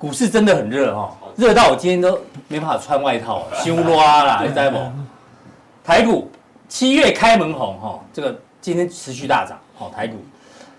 [0.04, 4.78] 股市真的很热哦，热到我今天都没办法穿外套， 修拉啦，你知道不？
[5.82, 6.30] 台股
[6.68, 9.58] 七月开门红哈，这个今天持续大涨。
[9.78, 10.18] 好，台股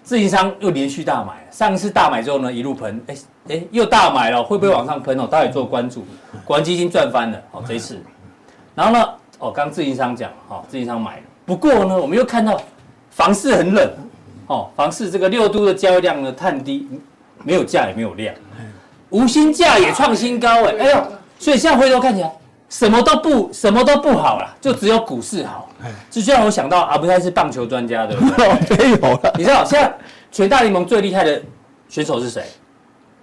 [0.02, 3.16] 自营商又连续大买，上一次大买之后呢，一路喷，哎
[3.48, 5.26] 哎，又大买了，会不会往上喷哦？
[5.26, 6.04] 大家也做关注，
[6.44, 7.98] 国安基金赚翻了，哦，这一次，
[8.74, 9.08] 然后呢，
[9.38, 12.60] 哦，刚自营商讲，哈，自营商买了，不过呢，我们又看到
[13.08, 13.90] 房市很冷，
[14.48, 16.86] 哦，房市这个六都的交易量呢，探低，
[17.42, 18.34] 没有价也没有量，
[19.14, 21.06] 无薪假也创新高，哎，哎呦，
[21.38, 22.32] 所以现在回头看起来。
[22.68, 25.70] 什么都不什么都不好了，就只有股市好。
[26.10, 29.32] 这就让我想到阿不泰是棒球专家的， 没有了。
[29.38, 29.94] 你知道现在
[30.32, 31.40] 全大联盟最厉害的
[31.88, 32.42] 选手是谁？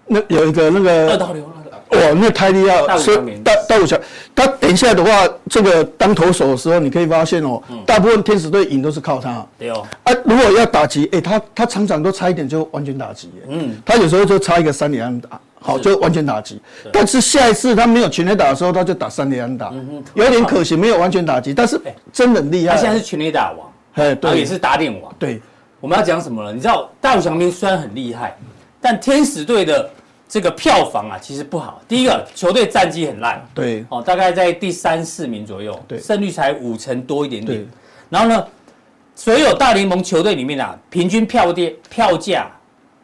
[0.06, 1.43] 那有一个那个二刀流
[1.91, 2.97] 哇，那太厉害了！
[2.97, 3.99] 所以大大武翔，
[4.34, 9.45] 他等一下的话，这个当投手的时候，你可以发现哦，大部分天使队赢都是靠他。
[9.60, 9.86] 对哦。
[10.04, 13.30] 啊，如果要打击，哎，他他常常都差一点就完全打击。
[13.49, 13.75] 嗯。
[13.86, 16.62] 他有时候就差一个三连安打，好就完全打击。
[16.93, 19.73] 但是下一次他没有全垒打的时候，他就打三连安打，
[20.13, 21.54] 有点可惜，没有完全打击。
[21.54, 21.77] 但是
[22.13, 22.75] 真的很厉害。
[22.75, 25.13] 他现在是全垒打王，哎，对，也是打点王。
[25.19, 25.41] 对。
[25.82, 26.54] 我们要讲什么了？
[26.54, 28.38] 你知道大谷翔平虽然很厉害，
[28.80, 29.89] 但天使队的。
[30.32, 31.82] 这个票房啊，其实不好。
[31.89, 37.67] 第一个球队战绩很烂，对，哦，大概在第三四名左右，对，胜率才五成多一点点。
[38.08, 38.48] 然后呢，
[39.13, 42.50] 所有大联盟球队里面啊，平均票跌票价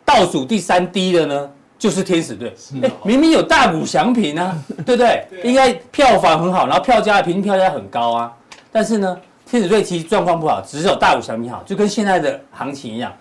[0.05, 2.55] 倒数第三低的呢，就是天使队。
[2.81, 5.27] 哎，明明有大谷翔平啊， 对不对？
[5.43, 8.33] 应该票房很好，然后票价平均票价很高啊。
[8.71, 13.11] 但是呢，天使队其实状况不好，只有大谷翔平好，就跟现在的行情一样，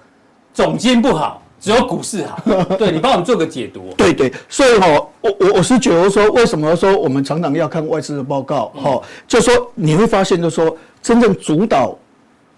[0.54, 1.42] 总金不好。
[1.58, 2.38] 只有股市好，
[2.76, 3.92] 对，你帮我们做个解读。
[3.96, 4.86] 对对，所以哈，
[5.20, 8.66] 我我我是觉得说，为什么说我们常常要看外资的报告？
[8.74, 11.96] 哈、嗯，就说你会发现，就说真正主导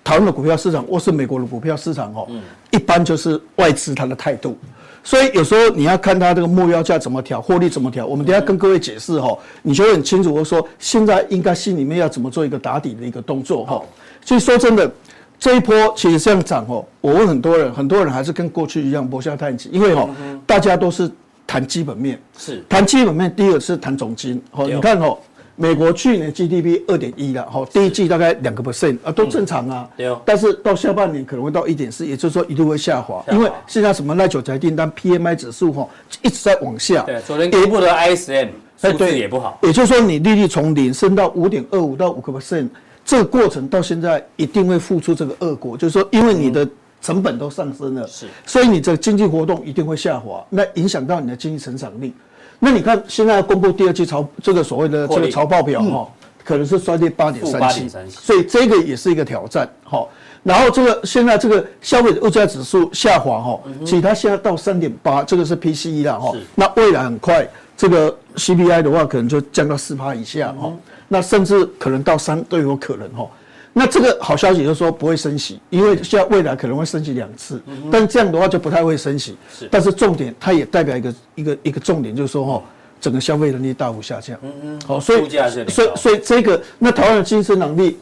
[0.03, 2.27] 台湾的股票市场，或是美国的股票市场，哦，
[2.71, 4.59] 一般就是外资它的态度。
[5.05, 8.05] 所以有时候你要看它这个目标价怎么调，获利怎么调。
[8.05, 10.35] 我们等下跟各位解释哈，你就会很清楚。
[10.35, 13.81] 我说现在应该心里面要怎么做一个打底的一个动作哈。
[14.25, 14.91] 所以说真的。
[15.38, 20.11] 这一波其实这样涨哦，我问很多人，很多人还是跟过去一样搏下太极，因为哦，
[20.44, 21.09] 大家都是
[21.46, 22.64] 谈基本面，是。
[22.68, 23.33] 谈基本面。
[23.35, 25.16] 第一个是谈总金，哦，你看哦，
[25.55, 29.88] 美国去年 GDP 二点一了，哈，第一季大概两个 percent 啊，都正常啊，
[30.24, 35.88] 但是到下半年可能会到一点四，也就是说一度会下滑，因为现在什么耐久材订单 PMI 指数哈
[36.20, 42.68] 一直在往下，对，昨天公布的 ISM 数字也不好，也就是说你利率从零升到五点二五到五个 percent。
[43.09, 46.68] 这个过程到现在一定会付出这个恶果，就是说，因为你的
[47.01, 52.12] 成本都上升了，是，所以你这个经济活动一定会下滑，那影响到你的经济成长力。
[52.59, 56.07] 那你看现在要公布第二季财这个所谓的这个财报表哈，
[56.44, 60.07] 可能是衰跌八点三七，所以这个也是一个挑战哈。
[60.42, 70.71] 然后这个现在这个消费者物价指数下滑哈，其实它现在到三点八，这个是 PCE 了哈，那未来很快这个 CPI 的话可能就降到四趴以下哈。
[71.07, 73.27] 那甚至可能到三都有可能哈，
[73.73, 79.37] 那这个好消息就是说不会升息，因为现在未来可能会升息两次，但这样的话就不太会升息。
[79.51, 82.62] 是，但是重点它也代表一个一个一个重点，就是说哈，
[83.01, 84.37] 整个消费能力大幅下降。
[84.43, 84.81] 嗯嗯。
[84.87, 85.29] 好，所以
[85.69, 87.97] 所以所以这个那台湾的经济能力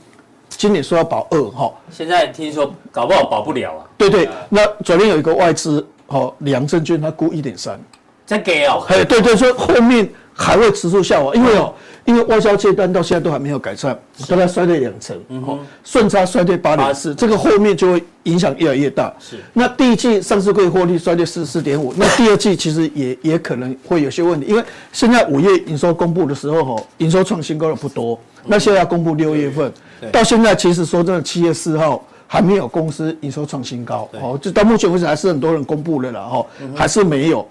[0.49, 3.87] 今年说要保二哈，现在听说搞不好保不了啊。
[3.99, 7.79] 对对，那昨天有一个外资哦，两证券他估一点三，
[8.27, 8.85] 再给哦。
[8.89, 11.73] 哎，对对，说后面还会持续下滑，因为哦。
[12.07, 19.13] 因为外销接单到现在都还没有改善，大概衰退两成，哦，顺差衰退八点四，这个后面就会影响越来越大。
[19.19, 24.63] 是，那第一季上市柜获利衰退四四点五，那第二季其实也 也可能会有些问题，因为
[24.93, 29.73] 现在五月营收公布的时候，哈，营收创新高的不多，那现在要公布六月份，
[30.13, 37.45] 到现在其实说真的，七月四号还没有公司营收创新高，哦，就到目前为止还是很多人公布了啦，哦，还是没有，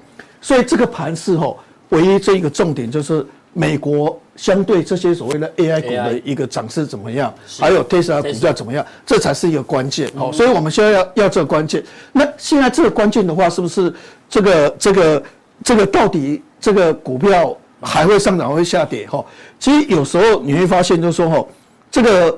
[0.46, 1.58] 所以这个盘势，吼，
[1.90, 3.26] 唯一这一个重点就是。
[3.58, 7.34] 美国相对这些所谓的 AI 股的一个涨势怎么样？
[7.58, 8.86] 还有 Tesla 股价怎么样？
[9.06, 10.12] 这才是一个关键。
[10.14, 11.82] 好，所以我们现在要要这个关键。
[12.12, 13.94] 那现在这个关键的话，是不是
[14.28, 15.24] 这个这个
[15.64, 19.08] 这个到底这个股票还会上涨会下跌？
[19.08, 19.26] 哈，
[19.58, 21.48] 其实有时候你会发现，就是说哈，
[21.90, 22.38] 这个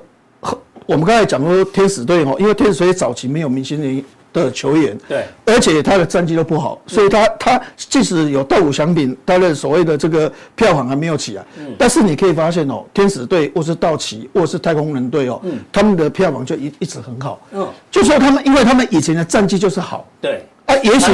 [0.86, 4.06] 我们刚才讲说天使队哦，因为天使队早期没有明星的。
[4.43, 11.45] 的球员，对，而且他的战绩都不好，所以他他即使有大谷翔平，他的所谓的这个票房还没有起来，
[11.78, 21.12] 但是你可以发现哦，天使队或是道奇或是太空人队哦，他们的票房就一一直很好，嗯，就说他们，因为他们以前的战绩就是好，对，啊，也许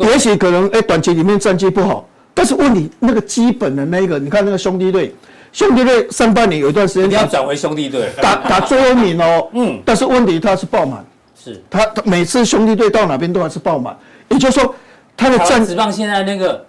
[0.00, 5.14] 也许可能哎，短期里面战绩不好，但是问题那个基本的那个，你看那个兄弟队，
[5.52, 11.04] 兄弟队上半年有一段时间你要转回兄弟队，打打最后一名哦，嗯，但是问题他是爆满。
[11.52, 13.96] 是他，他每次兄弟队到哪边都还是爆满，
[14.28, 14.74] 也就是说，
[15.16, 16.64] 他的战职棒现在那个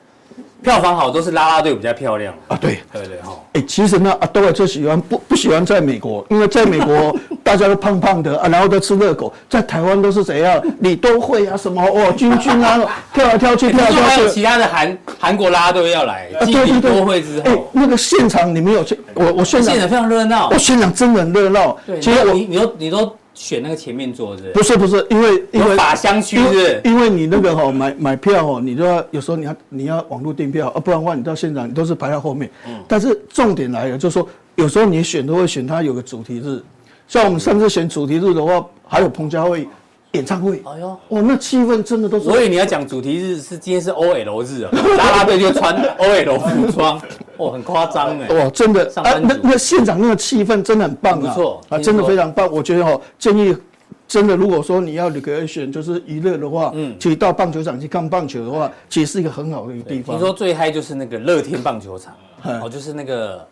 [0.61, 2.57] 票房好，都是拉拉队比较漂亮啊。
[2.61, 3.31] 对对对哈。
[3.53, 10.61] 哎，其实呢，啊，都最喜欢不不喜欢在美国，因为在美国 大家都胖胖的啊，然后都吃热狗，在台湾都是怎样？
[10.79, 12.79] 你都会啊，什么哦，军军啊，
[13.13, 14.05] 跳来跳去，跳来跳去。
[14.05, 18.99] 还有其他的韩韩国啦啦队要来，继李多会之后，哎，那个现场你没有去？
[19.15, 21.75] 我我现场非常热闹，我现场真的很热闹。
[21.85, 23.15] 对，其实我你你都你都。
[23.37, 24.51] 选那个前面坐是？
[24.51, 32.49] 不是不是，因为因为法香区是，因为你那个哈买买票哦，你就要有时候你要你要网络订票啊，不然的话你到现场你都是排在后面。
[32.67, 32.83] 嗯。
[32.87, 36.59] 但是重点来了，就是说有时候你选都会选它有个主题日，
[37.07, 39.67] 像我们上次选主题日的话，还有彭佳慧
[40.13, 40.61] 演唱会。
[40.65, 42.25] 哎呦，哇，那气氛真的都是。
[42.25, 47.01] 所以你要讲主题日是今天是 OL 日啊， 拉拉队就穿 OL 服装，
[47.37, 48.27] 哦，很夸张哎。
[48.29, 52.49] 哇，真的啊，那那现场那个气氛真的很棒啊，不错啊，真的非常棒。
[52.51, 53.55] 我觉得哦，建议。
[54.07, 60.15] 真的，如果说你要 recreation 就是娱乐的话，嗯，其实到棒球场去看棒球的话，其实是一个很好的一个地方。
[60.15, 62.13] 听说最嗨就是那个乐天棒球场，
[62.63, 63.45] 哦，就是那个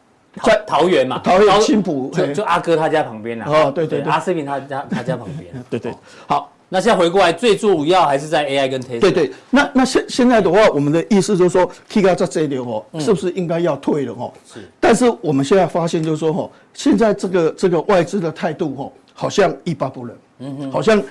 [0.44, 3.46] 在桃园嘛，桃园青埔，就就阿哥他家旁边啦。
[3.48, 5.52] 哦，对对，阿斯平他家他家旁边。
[5.70, 5.94] 对对，
[6.28, 9.00] 好，那现在回过来，最主要还是在 AI 跟 Tesla。
[9.00, 14.32] 对对，那那现现在的话，我们的意思就是说，Kika 在这里哦，是不是应该要退了哦？
[14.52, 14.60] 是。
[14.80, 21.02] 但是我们现在发现就是说哦，现在这个这个外资的态度哦，好像一发不能，嗯哼，好像。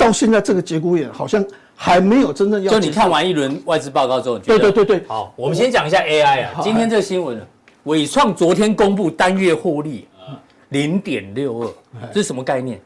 [0.00, 1.44] 到现在这个节骨眼，好像
[1.76, 2.72] 还没有真正要。
[2.72, 5.04] 就你看完一轮外资报告之后，对对对对。
[5.06, 6.52] 好，我们先讲一下 AI 啊。
[6.62, 7.38] 今天这个新闻，
[7.84, 10.06] 纬创昨天公布单月获利
[10.70, 11.74] 零点六二，
[12.12, 12.80] 这是什么概念？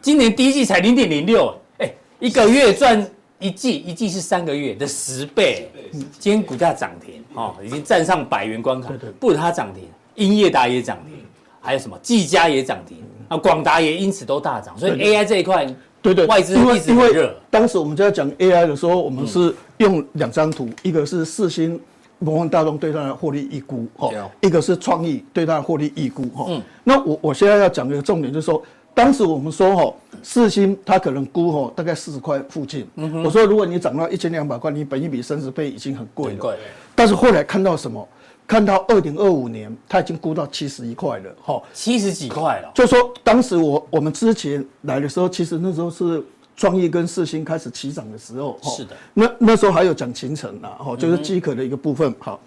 [0.00, 3.04] 今年第一季才零点零六，哎，一个月赚
[3.38, 5.70] 一季，一季是三个月的十倍。
[6.18, 8.90] 今天股价涨停，哦，已经站上百元关卡。
[9.18, 11.18] 不止它涨停，英业达也涨停，
[11.60, 14.78] 还有什么技嘉也涨停，啊，广达也因此都大涨。
[14.78, 15.66] 所以 AI 这一块。
[16.02, 21.80] 对对，外资因为因为当时我们在讲 AI 的时候，我们是用两张图，一个是世芯
[22.18, 26.46] 摩根大通对它的获利预估，哈，一个是创意对它的获利预估，哈。
[26.48, 26.62] 嗯。
[26.84, 28.62] 那我我现在要讲的一个重点就是说，
[28.94, 32.86] 当时我们说哈，四星它可能估哈大概四十块附近。
[32.96, 33.22] 嗯哼。
[33.24, 36.38] 我说如果你涨到一千两百块，你本一比三十倍已经很贵了。
[36.38, 36.54] 贵。
[36.94, 38.06] 但是后来看到什么？
[38.48, 42.70] 看到二零二五年，它已经估到七十一块了，哈，七十几块了。
[42.72, 46.24] 就说当时我我们之前来的时候，其实那时候是
[46.56, 48.96] 创意跟四星开始起涨的时候，是的。
[49.14, 52.40] 那那时候还有讲勤诚呐，哦，就是饥渴的一个部分，好。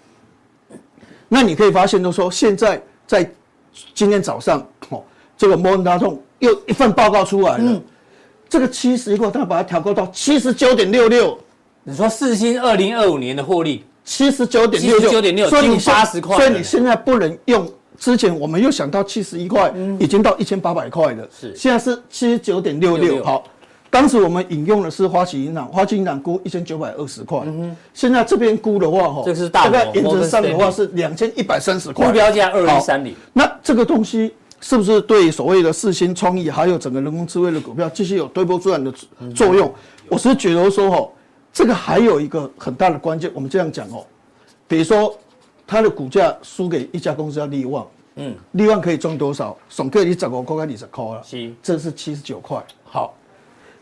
[1.28, 3.32] 那你可以发现，就说现在在
[3.94, 5.02] 今天早上，哦，
[5.38, 7.80] 这个摩根大通又一份报告出来了，
[8.48, 11.38] 这个七十一块，它把它调高到七十九点六六。
[11.84, 13.84] 你说四星二零二五年的获利？
[14.02, 14.98] 七十九点六
[15.30, 21.28] 六，所以你八十块，所以你现在不能用之前我们又想到七十一块，已经到一千八百块了。
[21.30, 23.22] 是，现在是七十九点六六。
[23.22, 23.44] 好，
[23.90, 27.40] 当时我们引用的是花旗银行，花旗银行估一千九百二十块。
[27.44, 32.06] 嗯，现在这边估的话，哈，这是大概原则上的话是两千一百三十块。
[32.06, 33.14] 目标价二一三零。
[33.32, 38.92] 那这个东西是不是对所谓的四新创意还有整个人工智慧的股票继续有推波助澜的
[39.34, 39.72] 作用？
[40.08, 41.08] 我是觉得说，哈。
[41.52, 44.06] 这个还有一个很大的关键，我们这样讲哦，
[44.68, 45.12] 比如说
[45.66, 49.56] 它的股价输给一家公司叫利旺，嗯，利旺可以赚多少？
[49.68, 52.64] 总个你涨个块块，你是扣了，是，这是七十九块。
[52.84, 53.12] 好，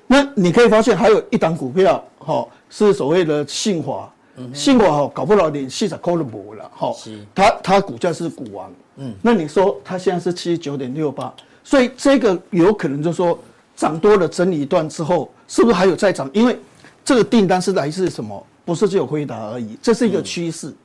[0.08, 4.10] 那你可以发现还有一档股票，哈，是所谓的信华，
[4.52, 6.92] 信华哈搞不了连四十块都没了，哈，
[7.34, 13.38] 它它股价是股王，嗯，那你说它现在是七十九点六八，所以这个有可能就是说
[13.76, 16.28] 涨多了整理一段之后，是不是还有再涨？
[16.32, 16.58] 因为
[17.04, 18.44] 这个订单是来自什么？
[18.64, 20.68] 不是只有辉达而已，这是一个趋势。
[20.68, 20.76] 嗯、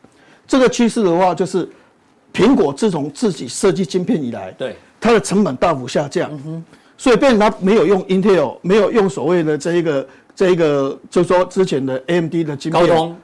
[0.48, 1.68] 这个趋势的话，就是
[2.34, 4.76] 苹果自从自己设计晶片以来，对。
[5.02, 6.66] 它的成本大幅下降，嗯、哼
[7.04, 13.18] 所以变成它没有用 Intel，没有用所谓的这一个这一个，就是说之前的 AMD 的晶片，高通，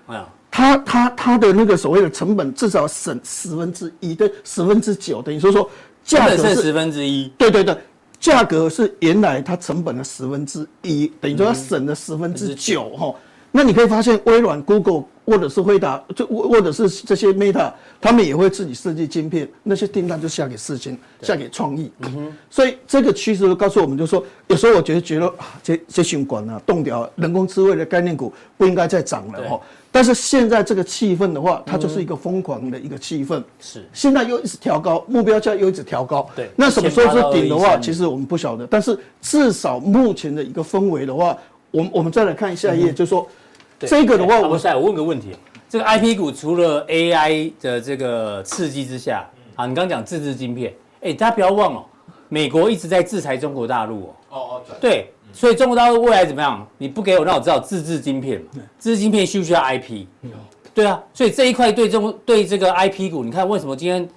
[0.51, 5.71] 它它它的那个所谓的成本至少省十分之一，对，十分之九，等于说说
[6.03, 7.73] 价格是十分之一，对对对。
[8.19, 13.15] 价格是原来它成本的十分之一，等于说它省了十分之九哈。
[13.51, 21.91] 那你可以发现，微软、Google 或者是辉达，就或者是这些 Meta，他们也会自己设计晶片，那些订单就下给四星，下给创意。
[21.99, 22.33] 嗯哼。
[22.49, 29.59] 所以这个趋势告诉我们，就是说，有时候我觉得觉得啊，这这循环啊，动掉人工智慧的概念股不应该再涨了哈。
[29.91, 33.43] 但是现在这个气氛的话，它就是一个疯狂的一个气氛。
[33.59, 33.83] 是。
[33.93, 36.29] 现在又一直调高目标价，又一直调高。
[36.35, 36.49] 对。
[36.55, 38.67] 那什么时候是顶的话，其实我们不晓得。
[38.67, 41.35] 但是至少目前的一个氛围的话，
[41.71, 43.27] 我们我们再来看下一页，就是说，
[43.79, 45.35] 这个的话，我再我问个问题：
[45.69, 51.85] 这个 IP 股除了 AI 的这个刺激之下，啊，你刚刚讲自制晶片，哎，大家不要忘了，
[52.27, 54.15] 美国一直在制裁中国大陆哦。
[54.29, 54.61] 哦哦。
[54.81, 55.11] 对。
[55.31, 56.67] 所以中国大陆未来怎么样？
[56.79, 58.47] 你不给我，那我知道自制晶片嘛。
[58.79, 60.05] 自制晶片需不需要 IP？
[60.73, 64.09] 对啊，所以这一块对中对这个 IP 股，你看为什么今天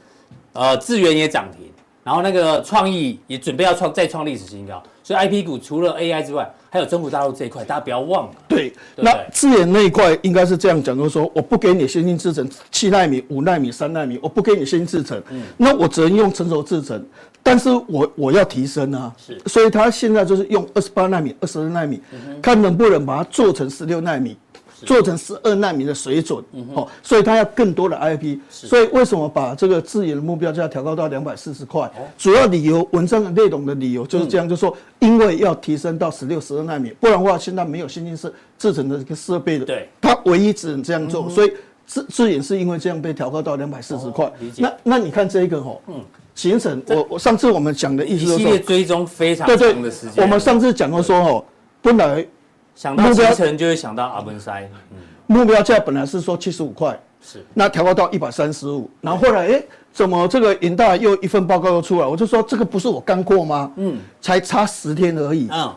[0.55, 1.71] 呃智源也涨停，
[2.05, 4.83] 然后那个创意也准备要创再创历史新高。
[5.05, 8.35] 所以 IP 股除了 AI 之外，还有中国大陆这一块，大家不要忘了。
[8.47, 17.05] 对，对对，那智原那一块应该是这样讲，就是说我不给你先进制程，七纳米、五纳米、三纳米，我不给你先进制程，嗯，那我只能用成熟制程。
[17.43, 24.37] 但是我我要提升啊，是，所以他现在就是用二十八纳米、二十二纳米，嗯、看能不能把它做成十六纳米，
[24.85, 26.43] 做成十二纳米的水准，
[26.75, 31.91] 哦，所以它要更多的 IP，所以为什么把这个自研的目标价调高到两百四十块？
[32.19, 41.53] 主要理由，文章的内容的理由就是这样，就是说因为要提升到十六、十二纳米，不然的话现在没有先进制制成的这个设备的，对，它唯一只能这样做，所以
[41.87, 44.31] 自自研是因为这样被调高到两百四十块。
[44.57, 45.95] 那那你看这个哦，嗯，
[46.35, 51.45] 形成我我上次我们讲的意思就是说，系列追踪非常长的时间，我们上次讲过说哦，
[51.81, 52.27] 本来。
[52.75, 63.71] 想到集成就会想到阿文塞，嗯，目标价本来是说七十五块，是，那调高到一百三十五，然后后来哎、欸，怎么这个银大又一份报告又出来，我就说这个不是我刚过吗？
[63.77, 65.73] 嗯，才差十天而已，嗯，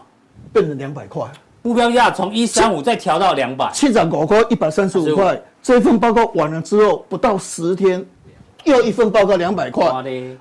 [0.53, 1.23] 变成两百块，
[1.61, 8.03] 目标价从一三五再调到两百，七涨五块一百三十五块，这份报告完了之后不到十天，
[8.63, 9.87] 又一份报告两百块，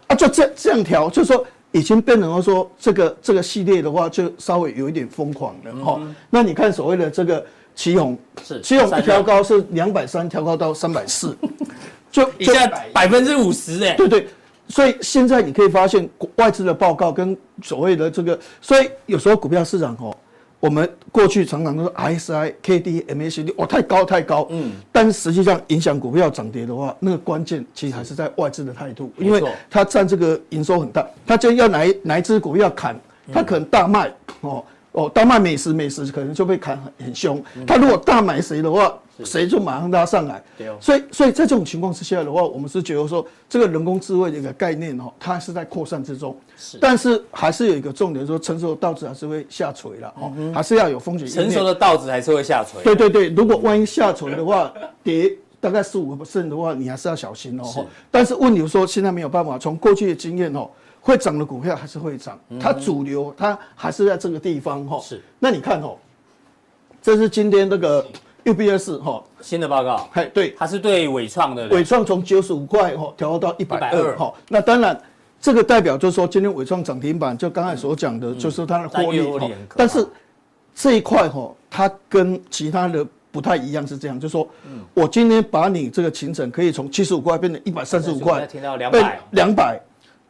[0.07, 1.44] 啊，就这这样调，就是说。
[1.75, 6.14] 已经变成说这个这个系列的话，就稍微有一点疯狂了哈、嗯。
[6.31, 7.45] 那你看所谓的这个
[7.75, 11.37] 旗红，是奇鋐一调高是两百三，调高到三百四，
[12.12, 13.97] 就一下百分之五十哎。
[13.97, 14.29] 对对，
[14.68, 20.16] 所以现在你可以发现外资的报告跟所谓的这个，所以有时候股票市场哦。
[20.65, 24.47] 我们过去常常都说 RSI、KD、MACD，哦，太高太高。
[24.49, 24.73] 嗯。
[24.91, 31.07] 但是实际上影响股票涨跌的话，那个关键其实还是在外资的态度，因为它占这个营收很大。
[31.27, 32.99] 它就要哪一哪一只股票砍，
[33.31, 34.11] 它可能大卖
[34.41, 37.40] 哦哦，大卖美食美食可能就被砍很很凶。
[37.66, 38.99] 他如果大买谁的话。
[39.22, 40.42] 谁就马上拉上来，
[40.80, 51.28] 所以所以在这种情况之下的话，我们是觉得说这个人工智慧的一个概念哦，它是在扩散之中，是，但是还是有一个重点说，成熟的稻子还是会下垂了哦，还是要有风险。
[51.28, 52.82] 成熟的稻子还是会下垂。
[52.82, 54.72] 对对对，如果万一下垂的话，
[55.05, 57.86] 跌大概十五个 percent 的话，你还是要小心哦。
[58.11, 60.68] 但是问你说现在没有办法，从过去的经验哦，
[61.05, 64.98] 会涨的股票还是会涨，它主流它还是在这个地方哈。
[65.00, 65.96] 是，那你看哦，
[67.02, 68.05] 这是今天那个。
[68.44, 69.24] UBS 哈。
[69.40, 75.00] 新的报告，嘿对，它是对伟创的，伟创从九十五块哈调到一百二哈，那当然
[75.40, 80.07] 这个代表就是说今天伟创涨停板，就刚才所讲的，就是它的获利哈，但是
[80.74, 84.46] 这一块哈，它跟其他的不太一样，是这样，就是说
[84.92, 89.80] 我今天把你这个行程可以从七十五块变成一百三十五块，变两百。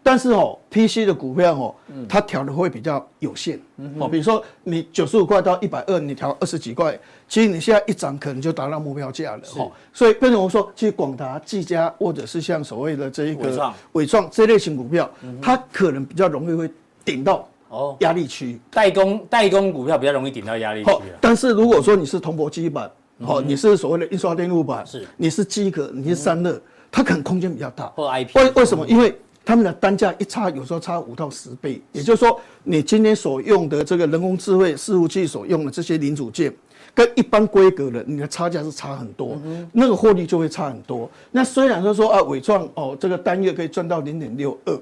[0.06, 1.74] 但是哦，PC 的股票哦，
[2.06, 3.58] 它调的会比较有限
[3.98, 4.06] 哦。
[4.06, 6.96] 比如说你九十五块到一百二，你调二十几块，
[7.26, 9.72] 其实你现在一涨可能就达到目标价了哦。
[9.94, 16.70] 所以变成我说，其实广达、技嘉或者是像所谓的这一个伟创这类型股票，它可能比较容易会
[17.02, 18.60] 顶到哦压力区。
[18.70, 20.90] 代工代工股票比较容易顶到压力区。
[21.18, 22.90] 但是如果说你是铜箔基板，
[23.20, 26.60] 哦，你是所谓的印刷电路板，是你是机壳，你是散热，
[26.92, 27.86] 它可能空间比较大。
[27.96, 28.86] 或 IP 为为什么？
[28.86, 31.80] 因为他们的单价一差，有时候差五到十倍。
[31.92, 36.52] 也就是说，你今天所用的这个人工智慧伺服器所用的这些零组件，
[36.94, 39.36] 跟一般规格的，你的差价是差很多，
[39.72, 41.10] 那个获利就会差很多。
[41.30, 44.80] 那虽然说说啊，伟创哦，这个单月可以赚到零点六二，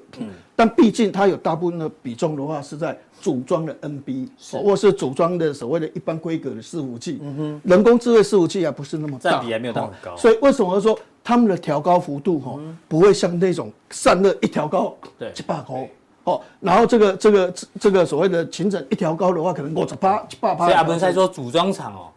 [0.55, 7.21] 但毕竟它有大部分的比重的话是在组装的 NB，或是组装的所谓的一般规格的伺服器。
[7.65, 10.17] 人工智慧伺服器还不是那么大，占比还没有到很高。
[10.17, 10.97] 所以为什么说？
[11.25, 12.59] 他们的调高幅度哈，
[12.89, 15.87] 不会像那种散热一调高，对，七八高，
[16.25, 20.67] 哦，然后这个这个这个所谓的勤整一调高的话，可能五十八七八八。
[20.67, 22.09] 所以阿文才说组装厂哦，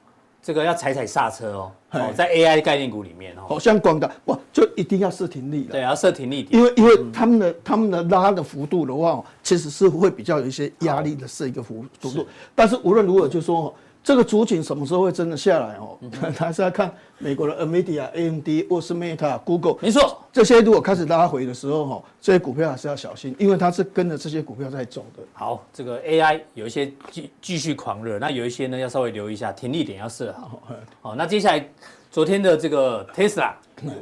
[0.42, 12.26] 这个要踩踩刹车哦，哦，在 AI 概念股里面哦，像广大哇，就一定要设停利的，对，要设停利点，因为因为他们的他们的拉的幅度的话，其实是会比较有一些压力的是一个幅幅度，
[12.56, 13.74] 但是无论如何就说。
[14.06, 15.98] 这个主景什么时候会真的下来哦？
[16.38, 19.78] 还是要看美国的 NVIDIA、AMD 或是 Meta、Google。
[19.82, 25.24] 没错，这些如果开始拉回的时候哈，这些股票还是要小心，因为它是跟着这些股票在走的。
[25.34, 30.62] 好，这个 AI 有一些继继续狂热，那有一些呢要稍微留意一下，停利点要设好。
[31.02, 31.68] 好，那接下来
[32.12, 33.54] 昨天的这个 Tesla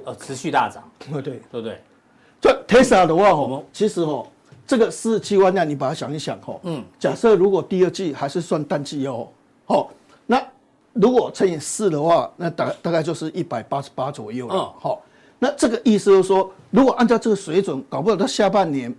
[0.04, 1.82] 呃持续大涨，对对对不对？
[2.42, 4.28] 这 Tesla 的话，我们其实哦，
[4.68, 9.30] 这个四十七万辆，你把它想一想哦，嗯，假设如果第二季还是算淡季哦。
[9.66, 9.90] 好，
[10.26, 10.42] 那
[10.92, 14.74] 如果乘以四的话，那大大概就是一百八十八左右了。
[14.80, 15.02] 好，
[15.40, 18.94] 那这个意思就是说，如果按照这个水准，搞不好到下半年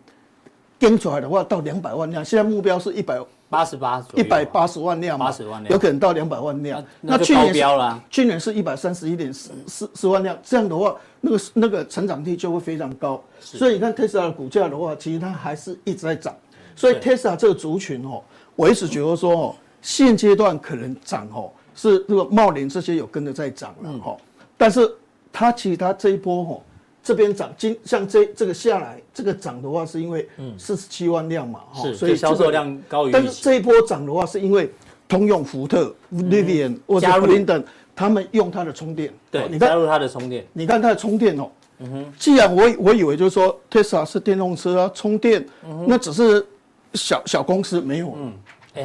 [0.78, 2.24] 跟出来的话，到两百万辆。
[2.24, 6.82] 现在目标是一百八十八，一百八十万辆，八十万辆，有可能到两百万辆。
[7.02, 13.22] 那去年是去年是一百三十一点四四四万辆，这样的话，那个那个成长率就会非常高。
[13.38, 16.34] 所以你看特斯拉的股价的话，其实它还是一直在涨。
[16.74, 18.20] 所以特斯拉这个族群哦，
[18.56, 19.54] 我一直觉得说哦。
[19.84, 24.16] 现阶段可能涨哦，是这个茂林这些有跟着在涨了哈，
[24.56, 24.90] 但是
[25.30, 26.60] 它其实它这一波哈，
[27.02, 30.26] 这边涨，今像这这个下来这个涨的话，是因为
[30.56, 33.12] 四十七万辆嘛哈，所以销售量高于。
[33.12, 34.72] 但是这一波涨的话，是因为
[35.06, 37.62] 通用、福特、Rivian 或者普林等
[37.94, 41.50] 他们用它的充电，对，你加入它的充电，你看它的充电哦。
[41.80, 45.44] 嗯哼，既然我我以为就是说 Tesla 是电动车啊，充电，
[45.86, 46.46] 那只是
[46.94, 48.32] 小小公司没有，嗯，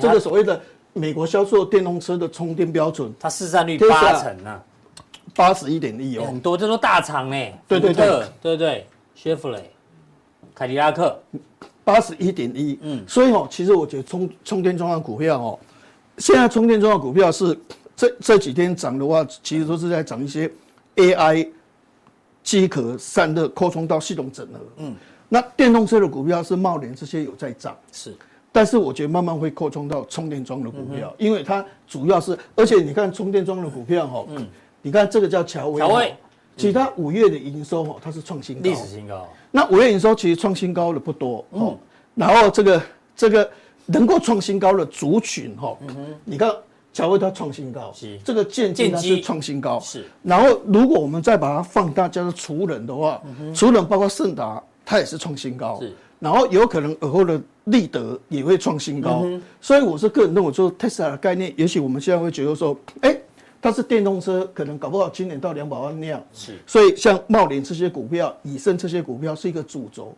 [0.02, 0.60] 这个所谓的
[0.94, 4.64] 美国销售电动车的充电标准，它市占率八成啊，
[5.36, 7.36] 八十一点一哦，很多，这都大厂呢，
[7.68, 8.24] 对对对。
[8.42, 8.88] 对对
[9.18, 9.64] ，Chevrolet，
[10.54, 11.22] 凯迪拉克，
[11.84, 15.60] 八十一点一，嗯，所以哦，其实我觉得充充电桩的股票哦，
[16.18, 17.58] 现在充电桩的股票是
[17.96, 20.52] 这这几天涨的话，其实都是在涨一些
[20.96, 21.50] AI。
[22.42, 24.96] 机壳散热扩充到系统整合，嗯，
[25.28, 28.16] 那电动车的股票是茂联这些有在涨，是，
[28.52, 34.48] 但是我觉得慢慢会扩充到充电桩的股票，因为它主要是，而且你看充电桩的股票哈，嗯，
[34.82, 36.16] 你看这个叫乔威，乔威，
[36.58, 41.78] 其他五月的营收哈，它是创新高，历史新高，那五月营收其实创新高的不多，嗯，
[42.16, 42.82] 然后这个
[43.16, 43.50] 这个
[43.86, 46.52] 能够创新高的族群哈，嗯，你看。
[46.92, 48.18] 乔威它创新高，是。
[48.26, 50.06] 这个剑击它是创新高，是。
[50.24, 53.22] 然后如果我们再把它放大，叫做储能的话，
[53.54, 55.94] 储能包括盛达，它也是创新高，是。
[56.20, 59.26] 然后有可能尔后的立德也会创新高，
[59.62, 63.18] 所以我是个人认为说，Tesla 的概念，也许我们现在会觉得说，哎，
[63.62, 66.58] 它是电动车，可能搞不好今年到两百万辆，是。
[66.68, 70.14] 所以像茂林这些股票，以盛这些股票是一个主轴，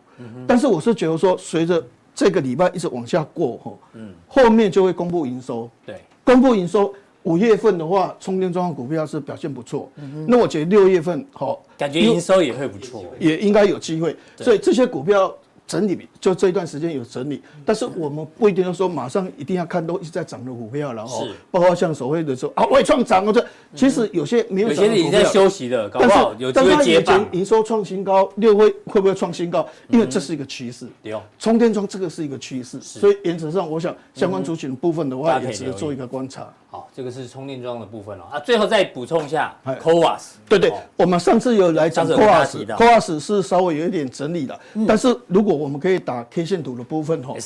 [0.46, 1.84] 但是我是觉得说，随着
[2.14, 6.00] 这个礼拜一直往下过，哈，嗯，后面就会公布营收，对。
[6.24, 6.92] 公布营收，
[7.22, 9.88] 五月份的话，充电桩股票是表现不错。
[9.96, 14.16] 嗯、哼那我觉得六月份好，感觉营收也会不错，也应该有机会。
[14.38, 15.32] 所以这些股票。
[15.66, 23.44] 整理就这一段时间有整理，但是我们不一定要说马上一定要看都一直在涨的股票，然后包括像所谓的说啊外创涨，了这
[23.74, 27.26] 其实有些没有涨的股票，有些已经在休息的，搞不好有机会接棒。
[27.32, 29.66] 营收创新高，六会会不会创新高？
[29.88, 30.86] 因为这是一个趋势。
[31.02, 36.52] 对充电桩这个是一个趋势，所以原则上我想相关族群部分的话，也值得做一个观察。
[36.72, 38.24] 好，这个是充电桩的部分了。
[38.32, 38.40] 啊。
[38.40, 40.22] 最后再补充一下，CoWoS。
[40.48, 44.58] 对对，我们上次有来讲 CoWoS，CoWoS 是稍微有一点整理的，
[44.88, 47.36] 但是如果我们可以打 K 线图的部分哦，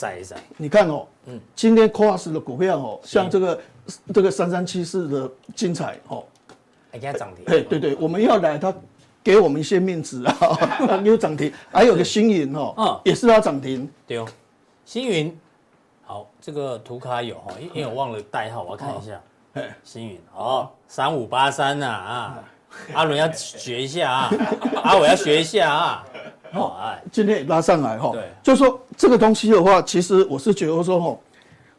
[0.56, 3.60] 你看哦，嗯，今天 CoWoS 的股票哦，像这个
[4.14, 6.22] 这个三三七四的精彩哦，
[6.92, 7.44] 哎，给它涨停。
[7.46, 8.72] 哎，对对，我们要来，它
[9.24, 13.90] 给我们一些面子啊， 有涨停，还有个星云哦，嗯，也是它涨停。
[14.06, 14.28] 对哦，
[14.84, 15.36] 星云，
[16.08, 19.20] 好，这个图卡有哈，因为我忘了代号，我要看一下。
[19.54, 22.44] 哎，星云哦，三五八三呐啊，
[22.94, 24.30] 阿伦要学一下啊，
[24.84, 26.04] 阿伟要学一下啊。
[26.52, 31.18] 哦，哎，今天也拉上来哈，对，就是说这个东西的话，其实我是觉得说哈，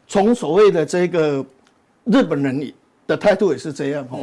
[0.06, 1.42] 从所谓的这个
[2.04, 2.74] 日本人
[3.06, 4.18] 的态度也是这样哈，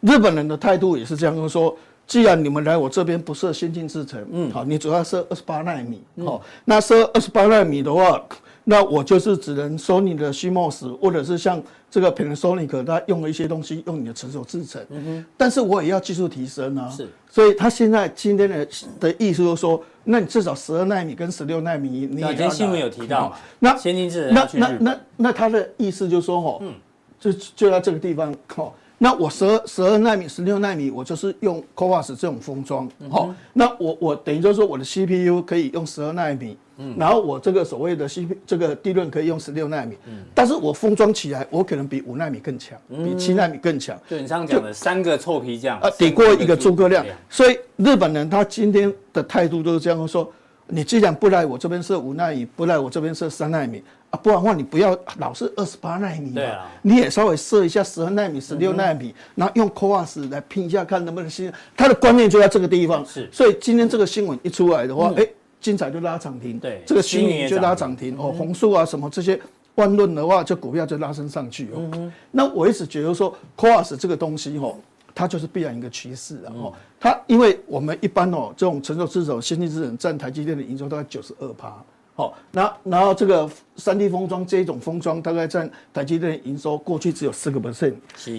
[0.00, 1.74] 日本人的态度也是这样，就是说，
[2.06, 8.22] 既然你们来我这边不设先进制程，嗯，好，你主要设二十八纳米，好，那设二十八纳米的话，
[8.68, 11.62] 那我就是只能收你的 CMOS，或者是像。
[11.88, 18.68] 这个 Panasonic 它用了一些东西，用你的成熟制成，嗯哼，但是我也要技术提升啊，是，所以他现在今天的
[19.00, 23.36] 的意思就是说，那你至少十二纳米跟十六纳米，你以前新闻有提到嘛？
[23.60, 26.74] 那先进制程那那那那他的意思就是说，哦，嗯，
[27.18, 36.56] 就就在这个地方，哦，那我十二十二纳米、十六纳米，我就是用 CoWoS 这种封装，好，那我我等于就是说我的 CPU 可以用十二纳米。
[36.78, 43.98] 嗯，然后我这个所谓的 C P 这个地润可以用十六纳米，嗯，但是我封装起来，我可能比五纳米更强，比七纳米更强。
[44.06, 47.02] 对，你刚刚讲的三个臭皮匠啊，抵过一个诸葛亮。
[47.30, 50.30] 所以日本人他今天的态度都是这样说：
[50.68, 56.34] 你既然不来我这边设五纳米，不来我这边设三纳米啊，不然的话你不要老是二十八纳米，
[56.82, 61.52] 你也稍微设一下十二纳米、十六纳米，然后用 CoWoS 来拼一下，看能不能新。
[61.76, 63.04] 他的观念就在这个地方。
[63.06, 65.26] 是，所以今天这个新闻一出来的话，哎。
[65.58, 69.40] 精彩就拉涨停，对，这个虚拟就拉涨停哦，红树啊什么这些
[69.74, 71.90] 万润的话，就股票就拉升上去哦。
[71.94, 74.76] 嗯、那我一直觉得说，CoWoS 这个东西哦，
[75.16, 81.82] 它就是必然一个趋势然后它因为我们一般哦，这种成熟制程、先进制程占台积电的营收大概九十二趴，
[82.14, 87.94] 好，那然后这个三 D 封装这一种封装大概占台积电的营收过去只有四个 percent，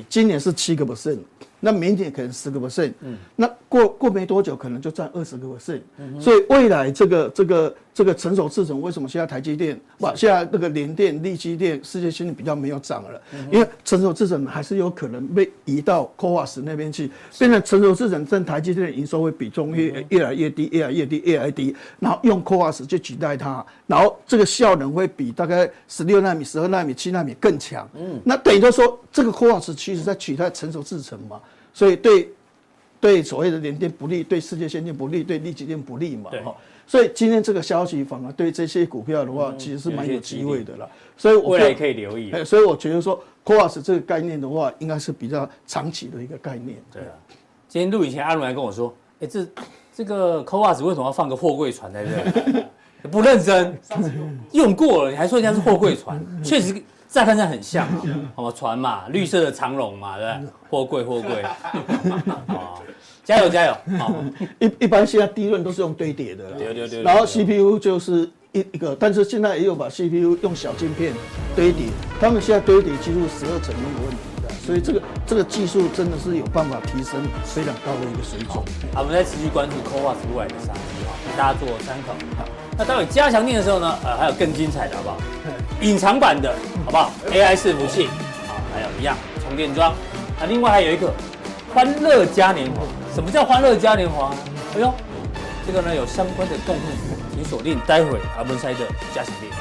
[0.07, 1.17] 今年是七个 percent。
[1.60, 31.41] 那明年可能十个 percent，嗯，那过过没多久可能就占二十个 percent，嗯，所以未来这个这个这个成熟制程为什么现在台积电，哇，现在那个联电、力积电、世界先进比较没有涨了，嗯、因为成熟制程还是有可能被移到 CoWAS 那边去，变成成熟制程占台积电的营收会比重越越来越低，越来越低，越来越低，然后用 CoWoS 去取代它，然后这个效能会比大概十六纳米、十二纳米、七纳米更强，嗯，那等于就说这个 CoWAS 其实在取代成熟制程嘛。
[31.78, 32.28] 所以对
[32.99, 36.32] 对所谓的联电不利，对世界先进不利，对立积电不利嘛。
[36.32, 36.41] 对。
[36.88, 40.89] 所以今天这个消息反而对这些股票的话，其实是蛮有机会的啦。
[41.15, 42.34] 所以我未来可以留意。
[42.43, 46.80] 所以我觉得说，CoWoS 这个概念的话，应该是比较长期的一个概念。
[46.91, 47.13] 对啊。
[47.67, 49.47] 今天录以前，阿伦还跟我说：“哎，这
[49.93, 52.65] 这个 CoWoS 为什么要放个货柜船在这？
[53.07, 53.78] 不认真，
[54.51, 56.19] 用过了，你还说人家是货柜船？
[56.43, 56.73] 确实
[57.18, 60.49] 乍看上很像啊，什么船嘛，绿色的长龙嘛，对不对？
[60.70, 61.43] 货柜货柜。
[63.26, 63.76] ”加油加油！
[63.97, 64.13] 好，
[64.59, 67.01] 一一般现在低润都是用堆叠的，对对对。
[67.01, 71.11] 然后 CPU 就是一一个，但是现在也有把 CPU 用小晶片
[71.55, 71.88] 堆叠，
[72.22, 78.49] 他们现在堆叠几乎十二层都没问题的，所以这个这个技术真的是有办法提升非常高的一个水准。
[78.93, 80.80] 好，我们再持续关注 CoWoS 出来的商机，
[81.36, 82.13] 大家做参考。
[82.78, 85.17] 那待会加强电的时候呢，呃，还有更精彩的，好不好？
[85.82, 86.53] 隐藏版的，
[86.86, 88.07] 好不好？AI 伺服器，
[88.47, 89.91] 好，还有一样充电桩。
[90.39, 91.11] 啊另外还有一个
[91.73, 92.84] 欢乐嘉年华。
[93.15, 94.32] 什么叫欢乐嘉年华？
[94.75, 94.93] 哎呦，
[95.65, 96.80] 这个呢有相关的动物，
[97.34, 98.80] 请锁定待会阿文塞的
[99.15, 99.57] 加强錠。